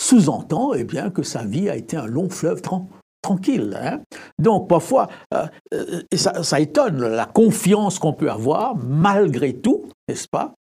sous-entend 0.00 0.74
eh 0.74 0.84
bien, 0.84 1.10
que 1.10 1.24
sa 1.24 1.44
vie 1.44 1.68
a 1.68 1.74
été 1.74 1.96
un 1.96 2.06
long 2.06 2.30
fleuve 2.30 2.60
tran- 2.62 2.88
tranquille. 3.22 3.76
hein. 3.80 4.00
Donc 4.38 4.68
parfois, 4.68 5.08
euh, 5.34 5.46
euh, 5.74 6.02
ça, 6.14 6.42
ça 6.42 6.60
étonne 6.60 7.06
la 7.06 7.26
confiance 7.26 7.98
qu'on 7.98 8.12
peut 8.12 8.30
avoir 8.30 8.76
malgré 8.76 9.54
tout, 9.54 9.86
n'est-ce 10.08 10.28
pas? 10.28 10.54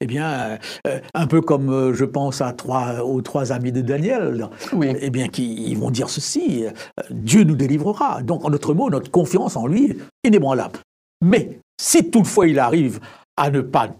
Eh 0.00 0.06
bien, 0.06 0.58
euh, 0.88 0.98
un 1.14 1.26
peu 1.28 1.40
comme 1.40 1.92
je 1.94 2.04
pense 2.04 2.40
à 2.40 2.52
trois, 2.52 3.02
aux 3.04 3.22
trois 3.22 3.52
amis 3.52 3.70
de 3.70 3.82
Daniel, 3.82 4.48
Oui. 4.72 4.96
eh 5.00 5.10
bien, 5.10 5.28
qui 5.28 5.54
ils 5.70 5.78
vont 5.78 5.92
dire 5.92 6.10
ceci 6.10 6.64
Dieu 7.10 7.44
nous 7.44 7.54
délivrera. 7.54 8.20
Donc, 8.22 8.44
en 8.44 8.50
d'autres 8.50 8.74
mots, 8.74 8.90
notre 8.90 9.12
confiance 9.12 9.54
en 9.56 9.68
lui 9.68 9.90
est 10.24 10.28
inébranlable. 10.28 10.80
Mais 11.24 11.60
si 11.80 12.10
toutefois 12.10 12.48
il 12.48 12.58
arrive 12.58 12.98
à 13.36 13.50
ne 13.50 13.60
pas 13.60 13.90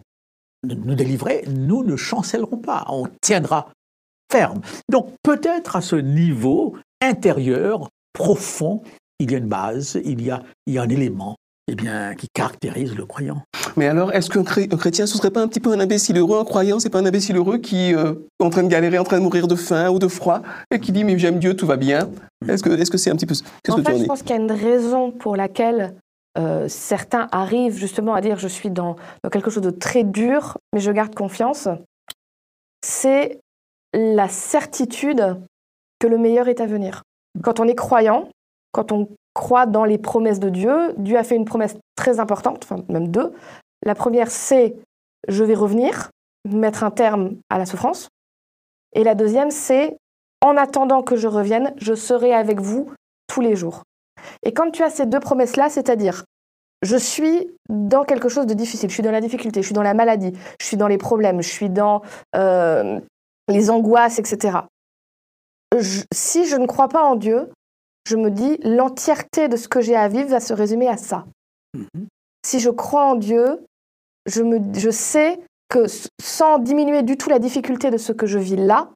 nous 0.65 0.95
délivrer, 0.97 1.45
nous 1.49 1.85
ne 1.85 1.95
chancellerons 1.95 2.59
pas. 2.59 2.85
On 2.89 3.07
tiendra 3.21 3.69
ferme. 4.31 4.61
Donc, 4.91 5.13
peut-être 5.23 5.77
à 5.77 5.81
ce 5.83 5.95
niveau 5.95 6.75
intérieur, 7.01 7.89
profond, 8.13 8.83
il 9.19 9.31
y 9.31 9.35
a 9.35 9.39
une 9.39 9.49
base, 9.49 10.01
il 10.05 10.23
y 10.23 10.31
a, 10.31 10.43
il 10.67 10.75
y 10.75 10.79
a 10.79 10.83
un 10.83 10.89
élément 10.89 11.37
eh 11.69 11.75
bien, 11.75 12.15
qui 12.15 12.27
caractérise 12.35 12.95
le 12.97 13.07
croyant. 13.07 13.43
Mais 13.77 13.87
alors, 13.87 14.13
est-ce 14.13 14.29
qu'un 14.29 14.43
chré- 14.43 14.69
un 14.71 14.77
chrétien, 14.77 15.07
ce 15.07 15.17
serait 15.17 15.31
pas 15.31 15.41
un 15.41 15.49
petit 15.49 15.61
peu 15.61 15.73
un 15.73 15.81
imbécile 15.81 16.19
heureux 16.19 16.39
Un 16.41 16.45
croyant, 16.45 16.81
c'est 16.81 16.91
pas 16.91 16.99
un 16.99 17.07
imbécile 17.07 17.37
heureux 17.37 17.59
qui 17.59 17.95
euh, 17.95 18.15
est 18.41 18.45
en 18.45 18.51
train 18.51 18.65
de 18.65 18.69
galérer, 18.69 18.99
en 18.99 19.05
train 19.05 19.19
de 19.19 19.23
mourir 19.23 19.47
de 19.47 19.55
faim 19.55 19.89
ou 19.91 19.99
de 19.99 20.09
froid, 20.09 20.43
et 20.71 20.81
qui 20.81 20.93
dit, 20.93 21.05
mais 21.05 21.19
j'aime 21.19 21.39
Dieu, 21.39 21.55
tout 21.55 21.67
va 21.67 21.77
bien? 21.77 22.11
Est-ce 22.49 22.63
que 22.63 22.71
est-ce 22.71 22.91
que 22.91 22.99
c'est 22.99 23.11
un 23.11 23.17
petit 23.17 23.27
peu... 23.27 23.35
En 23.69 23.77
que 23.77 23.81
tu 23.81 23.87
fait, 23.87 23.95
en 23.95 23.99
je 23.99 24.05
pense 24.05 24.23
qu'il 24.23 24.31
y 24.31 24.39
a 24.39 24.43
une 24.43 24.53
raison 24.53 25.13
pour 25.13 25.37
laquelle 25.37 25.95
euh, 26.37 26.67
certains 26.69 27.29
arrivent 27.31 27.77
justement 27.77 28.15
à 28.15 28.21
dire 28.21 28.39
je 28.39 28.49
suis 28.49 28.71
dans, 28.71 28.97
dans 29.23 29.31
quelque 29.31 29.51
chose 29.51 29.63
de 29.63 29.71
très 29.71 30.03
dur, 30.03 30.59
mais 30.75 30.81
je 30.81 30.91
garde 30.91 31.15
confiance. 31.15 31.69
C'est 32.85 33.39
la 33.95 34.29
certitude 34.29 35.37
que 36.01 36.09
le 36.09 36.19
meilleur 36.19 36.49
est 36.49 36.61
à 36.61 36.67
venir. 36.67 37.03
Quand 37.43 37.61
on 37.61 37.69
est 37.69 37.75
croyant, 37.75 38.29
quand 38.73 38.93
on 38.93 39.09
crois 39.35 39.67
dans 39.67 39.85
les 39.85 39.99
promesses 39.99 40.41
de 40.41 40.49
Dieu. 40.49 40.95
Dieu 40.99 41.17
a 41.17 41.25
fait 41.25 41.37
une 41.37 41.45
promesse 41.45 41.77
très 41.97 42.21
importante, 42.21 42.65
enfin 42.65 42.83
même 42.89 43.09
deux. 43.09 43.33
La 43.85 43.95
première, 43.95 44.31
c'est 44.31 44.77
je 45.29 45.45
vais 45.45 45.55
revenir, 45.55 46.11
mettre 46.49 46.85
un 46.85 46.91
terme 46.91 47.37
à 47.49 47.59
la 47.59 47.67
souffrance. 47.67 48.09
Et 48.95 49.05
la 49.05 49.15
deuxième, 49.15 49.51
c'est 49.51 49.97
en 50.41 50.57
attendant 50.57 51.03
que 51.03 51.17
je 51.17 51.29
revienne, 51.29 51.73
je 51.77 51.95
serai 51.95 52.35
avec 52.35 52.61
vous 52.61 52.91
tous 53.29 53.41
les 53.41 53.57
jours. 53.57 53.85
Et 54.43 54.53
quand 54.53 54.71
tu 54.71 54.83
as 54.83 54.91
ces 54.91 55.07
deux 55.07 55.21
promesses-là, 55.21 55.71
c'est-à-dire 55.71 56.25
je 56.83 56.97
suis 56.97 57.49
dans 57.69 58.03
quelque 58.03 58.29
chose 58.29 58.47
de 58.47 58.55
difficile, 58.55 58.89
je 58.89 58.95
suis 58.95 59.05
dans 59.05 59.13
la 59.13 59.21
difficulté, 59.21 59.63
je 59.63 59.67
suis 59.67 59.75
dans 59.75 59.85
la 59.85 59.95
maladie, 59.95 60.33
je 60.61 60.67
suis 60.67 60.77
dans 60.77 60.89
les 60.89 60.99
problèmes, 60.99 61.41
je 61.41 61.49
suis 61.49 61.71
dans 61.71 62.03
euh, 62.35 63.01
les 63.49 63.71
angoisses, 63.71 64.19
etc. 64.19 64.59
si 66.13 66.47
je 66.47 66.57
ne 66.57 66.67
crois 66.67 66.89
pas 66.89 67.05
en 67.05 67.17
Dieu, 67.17 67.49
je 68.07 68.17
me 68.17 68.31
dis 68.31 68.59
l'entièreté 68.63 69.49
de 69.49 69.57
ce 69.57 69.69
que 69.69 69.81
j'ai 69.81 69.97
à 69.97 70.09
vivre 70.09 70.29
va 70.29 70.41
se 70.41 70.53
résumer 70.53 70.89
à 70.89 70.97
ça. 70.97 71.25
Mm-hmm. 71.77 72.07
Si 72.45 72.61
je 72.61 72.71
crois 72.71 73.05
en 73.05 73.15
Dieu, 73.15 73.65
je, 74.27 74.43
me, 74.43 74.59
je 74.75 74.91
sais 74.91 75.41
que 75.69 75.87
sans 76.21 76.59
diminuer 76.59 77.03
du 77.03 77.17
tout 77.17 77.31
la 77.31 77.39
difficulté 77.39 77.91
de 77.91 77.97
ce 77.97 78.13
que 78.13 78.27
je 78.27 78.39
vis 78.39 78.57
là, 78.57 78.91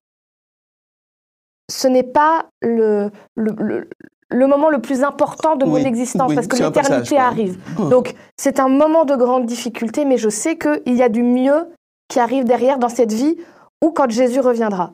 ce 1.70 1.88
n'est 1.88 2.02
pas 2.02 2.46
le, 2.60 3.10
le, 3.34 3.88
le, 4.28 4.46
moment 4.46 4.70
le 4.70 4.80
plus 4.80 5.02
important 5.02 5.56
de 5.56 5.64
mon 5.64 5.76
existence 5.76 6.34
parce 6.34 6.46
que 6.46 6.56
l'éternité 6.56 7.16
arrive. 7.16 7.58
Hum. 7.78 7.90
Donc 7.90 8.14
c'est 8.36 8.60
un 8.60 8.68
moment 8.68 9.04
de 9.04 9.16
grande 9.16 9.46
difficulté, 9.46 10.04
mais 10.04 10.18
je 10.18 10.28
sais 10.28 10.58
qu'il 10.58 10.94
y 10.94 11.02
a 11.02 11.08
du 11.08 11.22
mieux 11.22 11.66
qui 12.08 12.20
arrive 12.20 12.44
derrière 12.44 12.78
dans 12.78 12.88
cette 12.88 13.12
vie 13.12 13.36
ou 13.82 13.90
quand 13.90 14.10
Jésus 14.10 14.40
reviendra. 14.40 14.92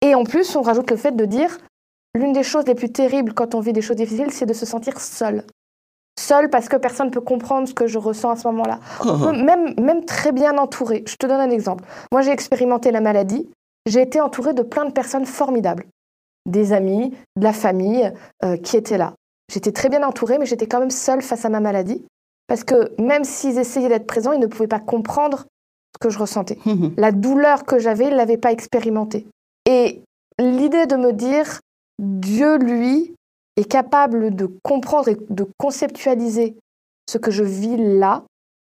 Et 0.00 0.14
en 0.14 0.24
plus, 0.24 0.54
on 0.56 0.62
rajoute 0.62 0.90
le 0.90 0.96
fait 0.96 1.16
de 1.16 1.24
dire, 1.24 1.58
l'une 2.14 2.32
des 2.32 2.42
choses 2.42 2.66
les 2.66 2.74
plus 2.74 2.92
terribles 2.92 3.34
quand 3.34 3.54
on 3.54 3.60
vit 3.60 3.72
des 3.72 3.82
choses 3.82 3.96
difficiles, 3.96 4.30
c'est 4.30 4.46
de 4.46 4.52
se 4.52 4.66
sentir 4.66 5.00
seul 5.00 5.44
seule 6.18 6.50
parce 6.50 6.68
que 6.68 6.76
personne 6.76 7.06
ne 7.06 7.12
peut 7.12 7.20
comprendre 7.20 7.68
ce 7.68 7.74
que 7.74 7.86
je 7.86 7.98
ressens 7.98 8.30
à 8.30 8.36
ce 8.36 8.48
moment-là. 8.48 8.80
même, 9.32 9.74
même 9.80 10.04
très 10.04 10.32
bien 10.32 10.58
entourée. 10.58 11.04
Je 11.06 11.16
te 11.16 11.26
donne 11.26 11.40
un 11.40 11.50
exemple. 11.50 11.84
Moi, 12.12 12.22
j'ai 12.22 12.30
expérimenté 12.30 12.90
la 12.90 13.00
maladie. 13.00 13.48
J'ai 13.86 14.02
été 14.02 14.20
entourée 14.20 14.52
de 14.52 14.62
plein 14.62 14.84
de 14.84 14.92
personnes 14.92 15.24
formidables. 15.24 15.86
Des 16.46 16.72
amis, 16.72 17.14
de 17.36 17.44
la 17.44 17.52
famille 17.52 18.12
euh, 18.44 18.56
qui 18.56 18.76
étaient 18.76 18.98
là. 18.98 19.14
J'étais 19.52 19.72
très 19.72 19.88
bien 19.88 20.02
entourée, 20.02 20.38
mais 20.38 20.46
j'étais 20.46 20.66
quand 20.66 20.80
même 20.80 20.90
seule 20.90 21.22
face 21.22 21.44
à 21.44 21.48
ma 21.48 21.60
maladie. 21.60 22.04
Parce 22.48 22.64
que 22.64 22.92
même 23.00 23.24
s'ils 23.24 23.58
essayaient 23.58 23.88
d'être 23.88 24.06
présents, 24.06 24.32
ils 24.32 24.40
ne 24.40 24.46
pouvaient 24.46 24.68
pas 24.68 24.80
comprendre 24.80 25.46
ce 25.94 25.98
que 26.00 26.10
je 26.10 26.18
ressentais. 26.18 26.58
La 26.96 27.12
douleur 27.12 27.64
que 27.64 27.78
j'avais, 27.78 28.06
ils 28.06 28.12
ne 28.12 28.16
l'avaient 28.16 28.38
pas 28.38 28.52
expérimentée. 28.52 29.26
Et 29.68 30.00
l'idée 30.38 30.86
de 30.86 30.96
me 30.96 31.12
dire, 31.12 31.60
Dieu, 31.98 32.56
lui, 32.56 33.14
est 33.58 33.70
capable 33.70 34.34
de 34.34 34.48
comprendre 34.62 35.08
et 35.08 35.18
de 35.28 35.46
conceptualiser 35.58 36.56
ce 37.06 37.18
que 37.18 37.30
je 37.30 37.44
vis 37.44 37.76
là 37.76 38.22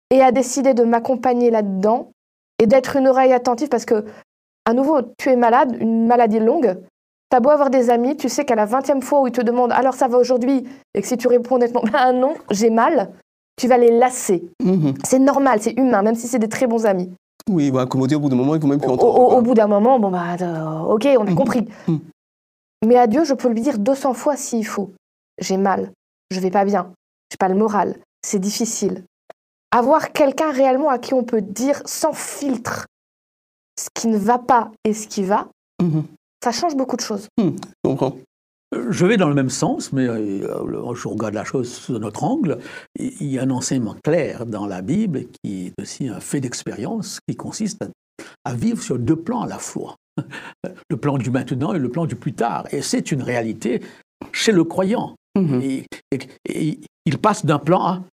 et 0.09 0.21
a 0.21 0.31
décidé 0.31 0.73
de 0.73 0.83
m'accompagner 0.83 1.51
là-dedans 1.51 2.09
et 2.57 2.65
d'être 2.65 2.95
une 2.95 3.07
oreille 3.07 3.33
attentive 3.33 3.69
parce 3.69 3.85
que, 3.85 4.03
à 4.65 4.73
nouveau, 4.73 5.01
tu 5.19 5.29
es 5.29 5.35
malade, 5.35 5.77
une 5.79 6.07
maladie 6.07 6.39
longue. 6.39 6.75
Tu 7.29 7.37
as 7.37 7.39
beau 7.39 7.51
avoir 7.51 7.69
des 7.69 7.91
amis, 7.91 8.17
tu 8.17 8.27
sais 8.27 8.43
qu'à 8.43 8.55
la 8.55 8.65
20e 8.65 9.01
fois 9.01 9.21
où 9.21 9.27
ils 9.27 9.31
te 9.31 9.41
demandent 9.41 9.73
alors 9.73 9.93
ça 9.93 10.07
va 10.07 10.17
aujourd'hui? 10.17 10.67
Et 10.95 11.01
que 11.01 11.07
si 11.07 11.17
tu 11.17 11.27
réponds 11.27 11.57
honnêtement 11.57 11.83
ben 11.83 12.13
non, 12.19 12.33
j'ai 12.49 12.71
mal, 12.71 13.11
tu 13.57 13.67
vas 13.67 13.77
les 13.77 13.91
lasser. 13.91 14.43
Mhm. 14.63 14.95
C'est 15.03 15.19
normal, 15.19 15.61
c'est 15.61 15.77
humain, 15.77 16.01
même 16.01 16.15
si 16.15 16.27
c'est 16.27 16.39
des 16.39 16.49
très 16.49 16.65
bons 16.65 16.87
amis. 16.87 17.11
Oui, 17.49 17.71
bah, 17.71 17.85
comme 17.85 18.01
au 18.01 18.07
bout 18.07 18.29
d'un 18.29 18.35
moment, 18.35 18.55
ils 18.55 18.61
vont 18.61 18.67
même 18.67 18.79
plus 18.79 18.89
entendre. 18.89 19.33
Au, 19.33 19.41
bout 19.41 19.53
d'un 19.53 19.67
moment, 19.67 19.99
bon, 19.99 20.09
bah, 20.09 20.35
euh, 20.41 20.79
ok, 20.79 21.07
on 21.19 21.27
a 21.27 21.29
mhm. 21.29 21.35
compris. 21.35 21.67
Mhm. 21.87 21.99
Mais 22.85 22.97
à 22.97 23.07
Dieu, 23.07 23.23
je 23.23 23.33
peux 23.33 23.49
lui 23.49 23.61
dire 23.61 23.77
200 23.77 24.13
fois 24.13 24.35
s'il 24.35 24.65
faut. 24.65 24.91
J'ai 25.39 25.57
mal, 25.57 25.91
je 26.31 26.39
vais 26.39 26.51
pas 26.51 26.65
bien, 26.65 26.91
j'ai 27.31 27.37
pas 27.37 27.49
le 27.49 27.55
moral, 27.55 27.97
c'est 28.21 28.39
difficile. 28.39 29.03
Avoir 29.71 30.11
quelqu'un 30.11 30.51
réellement 30.51 30.89
à 30.89 30.97
qui 30.97 31.13
on 31.13 31.23
peut 31.23 31.41
dire 31.41 31.81
sans 31.85 32.13
filtre 32.13 32.85
ce 33.77 33.89
qui 33.93 34.07
ne 34.07 34.17
va 34.17 34.39
pas 34.39 34.71
et 34.85 34.93
ce 34.93 35.07
qui 35.07 35.23
va, 35.23 35.47
mhm. 35.81 36.03
ça 36.43 36.51
change 36.51 36.75
beaucoup 36.75 36.95
de 36.95 37.01
choses. 37.01 37.27
Mhm, 37.37 37.55
je 37.83 37.89
comprends. 37.89 38.15
Je 38.89 39.05
vais 39.05 39.17
dans 39.17 39.29
le 39.29 39.35
même 39.35 39.49
sens, 39.49 39.93
mais 39.93 40.07
euh, 40.07 40.93
je 40.93 41.07
regarde 41.07 41.33
la 41.33 41.43
chose 41.43 41.71
sous 41.71 41.97
notre 41.99 42.23
angle. 42.23 42.59
Il 42.97 43.27
y 43.27 43.39
a 43.39 43.43
un 43.43 43.49
enseignement 43.49 43.95
clair 44.03 44.45
dans 44.45 44.65
la 44.65 44.81
Bible 44.81 45.25
qui 45.43 45.67
est 45.67 45.81
aussi 45.81 46.07
un 46.07 46.19
fait 46.19 46.39
d'expérience 46.39 47.19
qui 47.27 47.35
consiste 47.35 47.85
à, 48.43 48.53
vivre 48.53 48.81
sur 48.81 48.99
deux 48.99 49.15
plans 49.15 49.41
à 49.41 49.47
la 49.47 49.59
fois 49.59 49.95
le 50.89 50.97
plan 50.97 51.17
du 51.17 51.31
maintenant 51.31 51.73
et 51.73 51.79
le 51.79 51.89
plan 51.89 52.05
du 52.05 52.15
plus 52.15 52.33
tard. 52.33 52.65
Et 52.71 52.81
c'est 52.81 53.11
une 53.11 53.21
réalité 53.21 53.81
chez 54.31 54.51
le 54.51 54.63
croyant. 54.63 55.15
Mhm. 55.37 55.61
Et, 55.61 56.79
il 57.07 57.19
passe 57.19 57.45
d'un 57.45 57.59
plan 57.59 58.03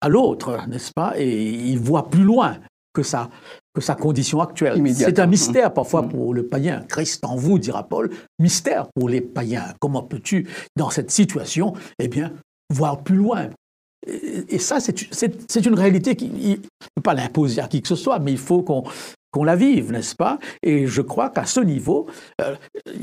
à, 0.00 0.08
l'autre, 0.08 0.68
n'est-ce 0.68 0.92
pas? 0.94 1.14
Et 1.16 1.50
il 1.50 1.80
voit 1.80 2.08
plus 2.10 2.22
loin 2.22 2.58
que 2.94 3.02
sa, 3.02 3.28
que 3.76 3.82
sa 3.82 3.94
condition 3.94 4.40
actuelle. 4.40 4.82
C'est 4.94 5.18
un 5.18 5.26
mystère 5.26 5.72
parfois 5.72 6.00
mhm. 6.02 6.08
pour 6.08 6.32
le 6.34 6.46
païen. 6.46 6.82
Christ 6.88 7.24
en 7.26 7.36
vous, 7.36 7.58
dira 7.58 7.86
Paul, 7.86 8.10
mystère 8.38 8.88
pour 8.94 9.10
les 9.10 9.20
païens. 9.20 9.74
Comment 9.78 10.02
peux-tu, 10.02 10.48
dans 10.76 10.88
cette 10.88 11.10
situation, 11.10 11.74
eh 11.98 12.08
bien, 12.08 12.32
voir 12.72 13.02
plus 13.02 13.16
loin? 13.16 13.50
Et, 14.06 14.58
ça, 14.58 14.78
c'est 14.80 15.66
une 15.66 15.74
réalité 15.74 16.16
qui 16.16 16.28
ne 16.28 16.56
peut 16.56 17.02
pas 17.02 17.12
l'imposer 17.12 17.60
à 17.60 17.68
qui 17.68 17.82
que 17.82 17.88
ce 17.88 17.96
soit, 17.96 18.18
mais 18.18 18.32
il 18.32 18.38
faut 18.38 18.62
qu'on 18.62 18.84
qu'on 19.36 19.44
la 19.44 19.54
vive, 19.54 19.92
n'est-ce 19.92 20.16
pas? 20.16 20.38
Et 20.62 20.86
je 20.86 21.02
crois 21.02 21.28
qu'à 21.28 21.44
ce 21.44 21.60
niveau, 21.60 22.06
euh, 22.40 22.54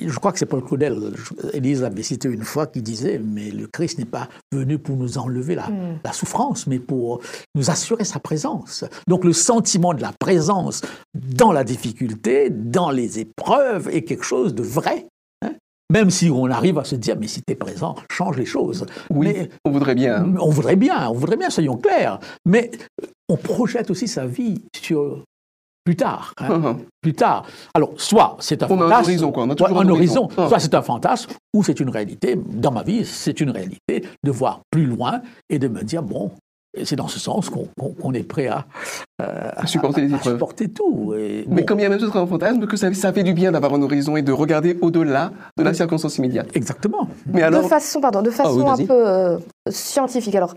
je 0.03 0.17
crois 0.17 0.31
que 0.31 0.39
c'est 0.39 0.47
Paul 0.47 0.63
Claudel, 0.63 1.13
Élise 1.53 1.83
avait 1.83 2.01
cité 2.01 2.27
une 2.27 2.43
fois, 2.43 2.65
qui 2.65 2.81
disait, 2.81 3.21
mais 3.23 3.51
le 3.51 3.67
Christ 3.67 3.99
n'est 3.99 4.05
pas 4.05 4.27
venu 4.51 4.79
pour 4.79 4.97
nous 4.97 5.19
enlever 5.19 5.53
la, 5.53 5.69
hmm. 5.69 5.99
la, 6.03 6.11
souffrance, 6.11 6.65
mais 6.65 6.79
pour 6.79 7.21
nous 7.53 7.69
assurer 7.69 8.03
sa 8.03 8.19
présence. 8.19 8.83
Donc 9.07 9.25
le 9.25 9.33
sentiment 9.33 9.93
de 9.93 10.01
la 10.01 10.11
présence 10.11 10.81
dans 11.13 11.51
la 11.51 11.63
difficulté, 11.63 12.49
dans 12.49 12.89
les 12.89 13.19
épreuves, 13.19 13.89
est 13.89 14.01
quelque 14.01 14.25
chose 14.25 14.55
de 14.55 14.63
vrai. 14.63 15.05
Hein. 15.43 15.53
même 15.91 16.09
si 16.09 16.31
on 16.31 16.47
arrive 16.47 16.79
à 16.79 16.83
se 16.83 16.95
dire, 16.95 17.15
mais 17.19 17.27
si 17.27 17.43
tu 17.43 17.53
es 17.53 17.55
présent, 17.55 17.93
change 18.11 18.37
les 18.37 18.45
choses. 18.45 18.87
Oui, 19.11 19.35
on 19.65 19.69
voudrait 19.69 19.93
bien. 19.93 20.23
Hein. 20.23 20.35
On 20.39 20.49
voudrait 20.49 20.77
bien, 20.77 21.09
on 21.09 21.13
voudrait 21.13 21.37
bien, 21.37 21.51
soyons 21.51 21.77
clairs. 21.77 22.19
Mais 22.43 22.71
on 23.29 23.37
projette 23.37 23.91
aussi 23.91 24.07
sa 24.07 24.25
vie 24.25 24.63
sur 24.75 25.23
plus 25.83 25.95
tard. 25.95 26.33
Hein. 26.37 26.49
Uh-huh. 26.49 26.77
Plus 27.01 27.13
tard. 27.13 27.45
Alors, 27.73 27.93
soit 27.97 28.37
c'est 28.39 28.63
un 28.63 28.67
on 28.67 28.77
fantasme. 28.77 28.91
A 28.91 28.97
un 28.97 29.01
horizon, 29.01 29.31
quoi. 29.31 29.43
On 29.43 29.49
a 29.49 29.55
toujours 29.55 29.81
un, 29.81 29.89
horizon. 29.89 30.27
Uh-huh. 30.27 30.47
Soit 30.47 30.59
c'est 30.59 30.73
un 30.73 30.81
fantasme, 30.81 31.31
ou 31.53 31.63
c'est 31.63 31.79
une 31.79 31.89
réalité. 31.89 32.35
Dans 32.35 32.71
ma 32.71 32.83
vie, 32.83 33.05
c'est 33.05 33.41
une 33.41 33.49
réalité 33.49 34.05
de 34.23 34.31
voir 34.31 34.61
plus 34.71 34.85
loin 34.85 35.21
et 35.49 35.59
de 35.59 35.67
me 35.67 35.83
dire, 35.83 36.03
bon, 36.03 36.31
c'est 36.83 36.95
dans 36.95 37.07
ce 37.07 37.19
sens 37.19 37.51
qu'on 37.51 38.13
est 38.13 38.23
prêt 38.23 38.47
à, 38.47 38.65
euh, 39.21 39.49
à 39.55 39.67
supporter 39.67 40.01
les 40.01 40.07
épreuves. 40.07 40.33
supporter 40.33 40.69
tout. 40.69 41.13
Mais 41.47 41.65
comme 41.65 41.79
il 41.79 41.83
y 41.83 41.85
a 41.85 41.89
même 41.89 41.99
ce 41.99 42.05
un 42.05 42.25
fantasme, 42.25 42.65
que 42.65 42.77
ça, 42.77 42.91
ça, 42.93 43.13
fait 43.13 43.23
du 43.23 43.33
bien 43.33 43.51
d'avoir 43.51 43.73
un 43.75 43.81
horizon 43.81 44.17
et 44.17 44.23
de 44.23 44.31
regarder 44.31 44.77
au-delà 44.81 45.31
de 45.57 45.63
la 45.63 45.73
circonstance 45.73 46.17
immédiate. 46.17 46.49
Exactement. 46.55 47.07
Mais 47.27 47.43
alors... 47.43 47.61
De 47.61 47.67
façon, 47.67 48.01
pardon, 48.01 48.21
de 48.21 48.29
ah 48.29 48.33
façon 48.33 48.67
un 48.67 48.77
peu 48.77 49.07
euh, 49.07 49.37
scientifique. 49.69 50.33
Alors, 50.35 50.55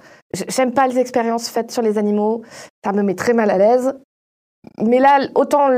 j'aime 0.49 0.73
pas 0.73 0.87
les 0.87 0.99
expériences 0.99 1.49
faites 1.49 1.71
sur 1.71 1.83
les 1.83 1.99
animaux. 1.99 2.43
Ça 2.83 2.93
me 2.93 3.03
met 3.03 3.15
très 3.15 3.35
mal 3.35 3.51
à 3.51 3.59
l'aise 3.59 3.93
mais 4.83 4.99
là, 4.99 5.21
autant 5.35 5.69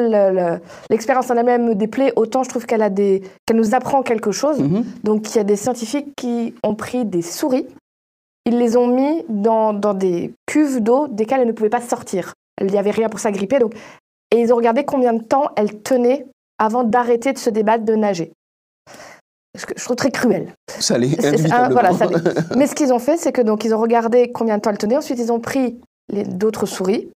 l'expérience 0.90 1.30
en 1.30 1.37
elle-même 1.37 1.66
me 1.66 1.75
déplaît, 1.75 2.12
autant 2.16 2.42
je 2.42 2.49
trouve 2.49 2.66
qu'elle 2.66 2.83
a 2.83 2.90
des, 2.90 3.23
qu'elle 3.47 3.57
nous 3.57 3.75
apprend 3.75 4.02
quelque 4.02 4.33
chose. 4.33 4.61
Mhm. 4.61 4.85
Donc, 5.04 5.30
il 5.30 5.37
y 5.37 5.40
a 5.40 5.45
des 5.45 5.57
scientifiques 5.57 6.09
qui 6.16 6.54
ont 6.62 6.75
pris 6.75 7.04
des 7.04 7.23
souris, 7.23 7.66
ils 8.45 8.59
les 8.59 8.76
ont 8.76 8.87
mis 8.87 9.25
dans, 9.28 9.73
dans 9.73 9.95
des 9.95 10.33
cuves 10.47 10.80
d'eau 10.80 11.07
desquelles 11.09 11.40
elles 11.40 11.47
ne 11.47 11.52
pouvaient 11.52 11.68
pas 11.68 11.80
sortir. 11.80 12.33
Il 12.61 12.68
n'y 12.68 12.78
avait 12.78 12.90
rien 12.90 13.09
pour 13.09 13.21
s'agripper. 13.21 13.59
Donc, 13.59 13.75
et 14.35 14.40
ils 14.40 14.52
ont 14.52 14.57
regardé 14.57 14.85
combien 14.85 15.12
de 15.12 15.23
temps 15.23 15.50
elles 15.57 15.80
tenaient 15.80 16.26
avant 16.59 16.83
d'arrêter 16.83 17.33
de 17.33 17.38
se 17.38 17.50
débattre, 17.50 17.85
de 17.85 17.95
nager. 17.95 18.33
Je 19.54 19.85
trouve 19.85 19.97
très 19.97 20.11
cruel. 20.11 20.54
Ça 20.66 20.99
l'est. 20.99 21.21
Voilà, 21.71 21.92
ça 21.92 22.07
Mais 22.57 22.66
ce 22.66 22.75
qu'ils 22.75 22.92
ont 22.92 22.99
fait, 22.99 23.16
c'est 23.16 23.33
que 23.33 23.42
donc 23.42 23.64
ils 23.64 23.75
ont 23.75 23.80
regardé 23.80 24.30
combien 24.33 24.57
de 24.57 24.62
temps 24.62 24.71
elles 24.71 24.78
tenaient. 24.78 24.97
Ensuite, 24.97 25.18
ils 25.18 25.33
ont 25.33 25.40
pris 25.40 25.78
d'autres 26.11 26.66
souris 26.66 27.11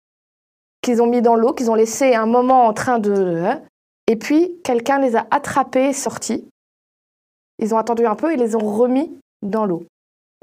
qu'ils 0.83 1.01
ont 1.01 1.07
mis 1.07 1.23
dans 1.23 1.35
l'eau, 1.35 1.53
qu'ils 1.53 1.71
ont 1.71 1.75
laissé 1.75 2.13
un 2.13 2.27
moment 2.27 2.67
en 2.67 2.73
train 2.73 2.99
de... 2.99 3.43
Hein. 3.43 3.61
Et 4.07 4.17
puis, 4.17 4.51
quelqu'un 4.63 4.99
les 4.99 5.15
a 5.15 5.25
attrapés 5.31 5.89
et 5.89 5.93
sortis. 5.93 6.45
Ils 7.57 7.73
ont 7.73 7.77
attendu 7.77 8.05
un 8.05 8.15
peu 8.15 8.31
et 8.31 8.35
les 8.35 8.55
ont 8.55 8.71
remis 8.71 9.11
dans 9.41 9.65
l'eau. 9.65 9.85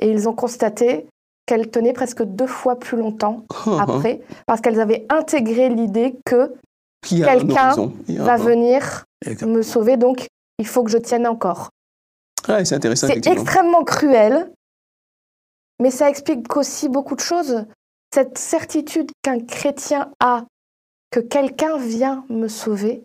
Et 0.01 0.11
ils 0.11 0.29
ont 0.29 0.33
constaté 0.33 1.07
qu'elles 1.47 1.71
tenaient 1.71 1.93
presque 1.93 2.23
deux 2.23 2.47
fois 2.47 2.79
plus 2.79 2.97
longtemps 2.97 3.45
après, 3.79 4.23
parce 4.47 4.61
qu'elles 4.61 4.81
avaient 4.81 5.07
intégré 5.11 5.69
l'idée 5.69 6.17
que 6.25 6.55
quelqu'un 7.07 7.75
va 8.09 8.37
venir 8.37 9.05
me 9.43 9.63
sauver, 9.63 9.97
donc 9.97 10.27
il 10.59 10.67
faut 10.67 10.83
que 10.83 10.91
je 10.91 10.99
tienne 10.99 11.27
encore. 11.27 11.71
c'est 12.47 12.73
intéressant. 12.73 13.09
C'est 13.09 13.27
extrêmement 13.27 13.85
cruel, 13.85 14.51
mais 15.81 15.91
ça 15.91 16.09
explique 16.09 16.57
aussi 16.57 16.89
beaucoup 16.89 17.15
de 17.15 17.21
choses 17.21 17.67
cette 18.13 18.39
certitude 18.39 19.11
qu'un 19.23 19.41
chrétien 19.41 20.13
a 20.21 20.45
que 21.11 21.21
quelqu'un 21.21 21.77
vient 21.79 22.25
me 22.29 22.49
sauver 22.49 23.03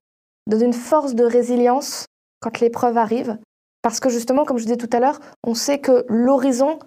donne 0.48 0.64
une 0.64 0.74
force 0.74 1.16
de 1.16 1.24
résilience 1.24 2.06
quand 2.40 2.60
l'épreuve 2.60 2.98
arrive. 2.98 3.38
Parce 3.82 4.00
que 4.00 4.10
justement, 4.10 4.46
comme 4.46 4.58
je 4.58 4.64
disais 4.64 4.78
tout 4.78 4.90
à 4.94 5.00
l'heure, 5.00 5.20
on 5.44 5.54
sait 5.56 5.80
que 5.80 6.06
l'horizon 6.08 6.80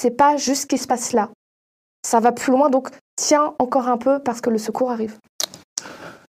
c'est 0.00 0.10
pas 0.10 0.36
juste 0.36 0.62
ce 0.62 0.66
qui 0.66 0.78
se 0.78 0.86
passe 0.86 1.12
là. 1.12 1.30
Ça 2.04 2.20
va 2.20 2.32
plus 2.32 2.52
loin, 2.52 2.68
donc 2.68 2.90
tiens 3.16 3.54
encore 3.58 3.88
un 3.88 3.96
peu 3.96 4.18
parce 4.18 4.40
que 4.40 4.50
le 4.50 4.58
secours 4.58 4.90
arrive. 4.90 5.18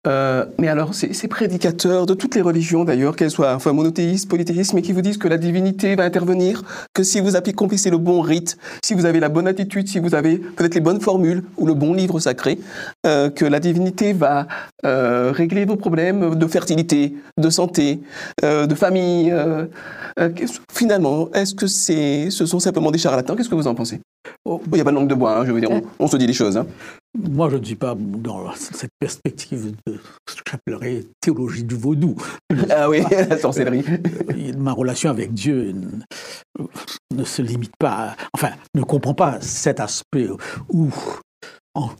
Euh, 0.06 0.46
mais 0.58 0.68
alors, 0.68 0.94
ces, 0.94 1.12
ces, 1.12 1.28
prédicateurs 1.28 2.06
de 2.06 2.14
toutes 2.14 2.34
les 2.34 2.40
religions 2.40 2.84
d'ailleurs, 2.84 3.16
qu'elles 3.16 3.30
soient 3.30 3.54
enfin, 3.54 3.74
monothéistes, 3.74 4.30
polythéistes, 4.30 4.72
mais 4.72 4.80
qui 4.80 4.92
vous 4.92 5.02
disent 5.02 5.18
que 5.18 5.28
la 5.28 5.36
divinité 5.36 5.94
va 5.94 6.04
intervenir, 6.04 6.62
que 6.94 7.02
si 7.02 7.20
vous 7.20 7.36
accomplissez 7.36 7.90
le 7.90 7.98
bon 7.98 8.22
rite, 8.22 8.56
si 8.82 8.94
vous 8.94 9.04
avez 9.04 9.20
la 9.20 9.28
bonne 9.28 9.46
attitude, 9.46 9.88
si 9.88 9.98
vous 9.98 10.14
avez 10.14 10.38
peut-être 10.38 10.74
les 10.74 10.80
bonnes 10.80 11.02
formules 11.02 11.44
ou 11.58 11.66
le 11.66 11.74
bon 11.74 11.92
livre 11.92 12.18
sacré, 12.18 12.58
euh, 13.06 13.28
que 13.28 13.44
la 13.44 13.60
divinité 13.60 14.14
va 14.14 14.46
euh, 14.86 15.32
régler 15.32 15.66
vos 15.66 15.76
problèmes 15.76 16.34
de 16.34 16.46
fertilité, 16.46 17.14
de 17.36 17.50
santé, 17.50 18.00
euh, 18.42 18.66
de 18.66 18.74
famille. 18.74 19.30
Euh, 19.30 19.66
finalement, 20.72 21.30
est-ce 21.34 21.54
que 21.54 21.66
c'est, 21.66 22.30
ce 22.30 22.46
sont 22.46 22.60
simplement 22.60 22.90
des 22.90 22.98
charlatans? 22.98 23.36
Qu'est-ce 23.36 23.50
que 23.50 23.54
vous 23.54 23.66
en 23.66 23.74
pensez? 23.74 24.00
Oh, 24.46 24.62
il 24.66 24.72
n'y 24.72 24.80
a 24.80 24.84
pas 24.84 24.90
de 24.90 24.96
langue 24.96 25.08
de 25.08 25.14
bois, 25.14 25.38
hein, 25.38 25.44
je 25.44 25.52
veux 25.52 25.60
dire, 25.60 25.70
on, 25.70 25.82
on, 25.98 26.06
se 26.06 26.16
dit 26.16 26.26
les 26.26 26.32
choses. 26.32 26.56
Hein. 26.56 26.66
Moi, 27.18 27.50
je 27.50 27.56
ne 27.56 27.64
suis 27.64 27.76
pas 27.76 27.96
dans 27.96 28.52
cette 28.54 28.92
perspective 29.00 29.74
de 29.86 29.98
ce 30.28 30.36
que 30.36 30.50
j'appellerais 30.50 31.04
théologie 31.20 31.64
du 31.64 31.74
vaudou. 31.74 32.14
Ah 32.70 32.88
oui, 32.88 33.02
la 33.10 33.36
sorcellerie. 33.36 33.84
Ma 34.56 34.72
relation 34.72 35.10
avec 35.10 35.34
Dieu 35.34 35.74
ne 37.12 37.24
se 37.24 37.42
limite 37.42 37.74
pas, 37.78 38.10
à, 38.10 38.16
enfin, 38.32 38.52
ne 38.74 38.82
comprend 38.82 39.14
pas 39.14 39.40
cet 39.40 39.80
aspect 39.80 40.28
où, 40.68 40.90
en 41.74 41.90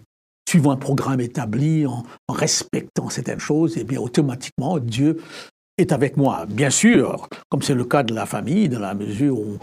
suivant 0.49 0.71
un 0.71 0.77
programme 0.77 1.21
établi, 1.21 1.87
en, 1.87 2.05
en 2.29 2.33
respectant 2.33 3.09
certaines 3.11 3.41
choses, 3.41 3.77
et 3.77 3.81
eh 3.81 3.85
bien 3.85 4.01
automatiquement, 4.01 4.79
Dieu 4.79 5.21
est 5.77 5.93
avec 5.93 6.17
moi. 6.17 6.47
Bien 6.47 6.71
sûr, 6.71 7.29
comme 7.49 7.63
c'est 7.63 7.75
le 7.75 7.85
cas 7.85 8.05
de 8.05 8.15
la 8.15 8.27
famille, 8.27 8.69
dans 8.69 8.81
la 8.81 8.95
mesure 8.95 9.39
où 9.39 9.59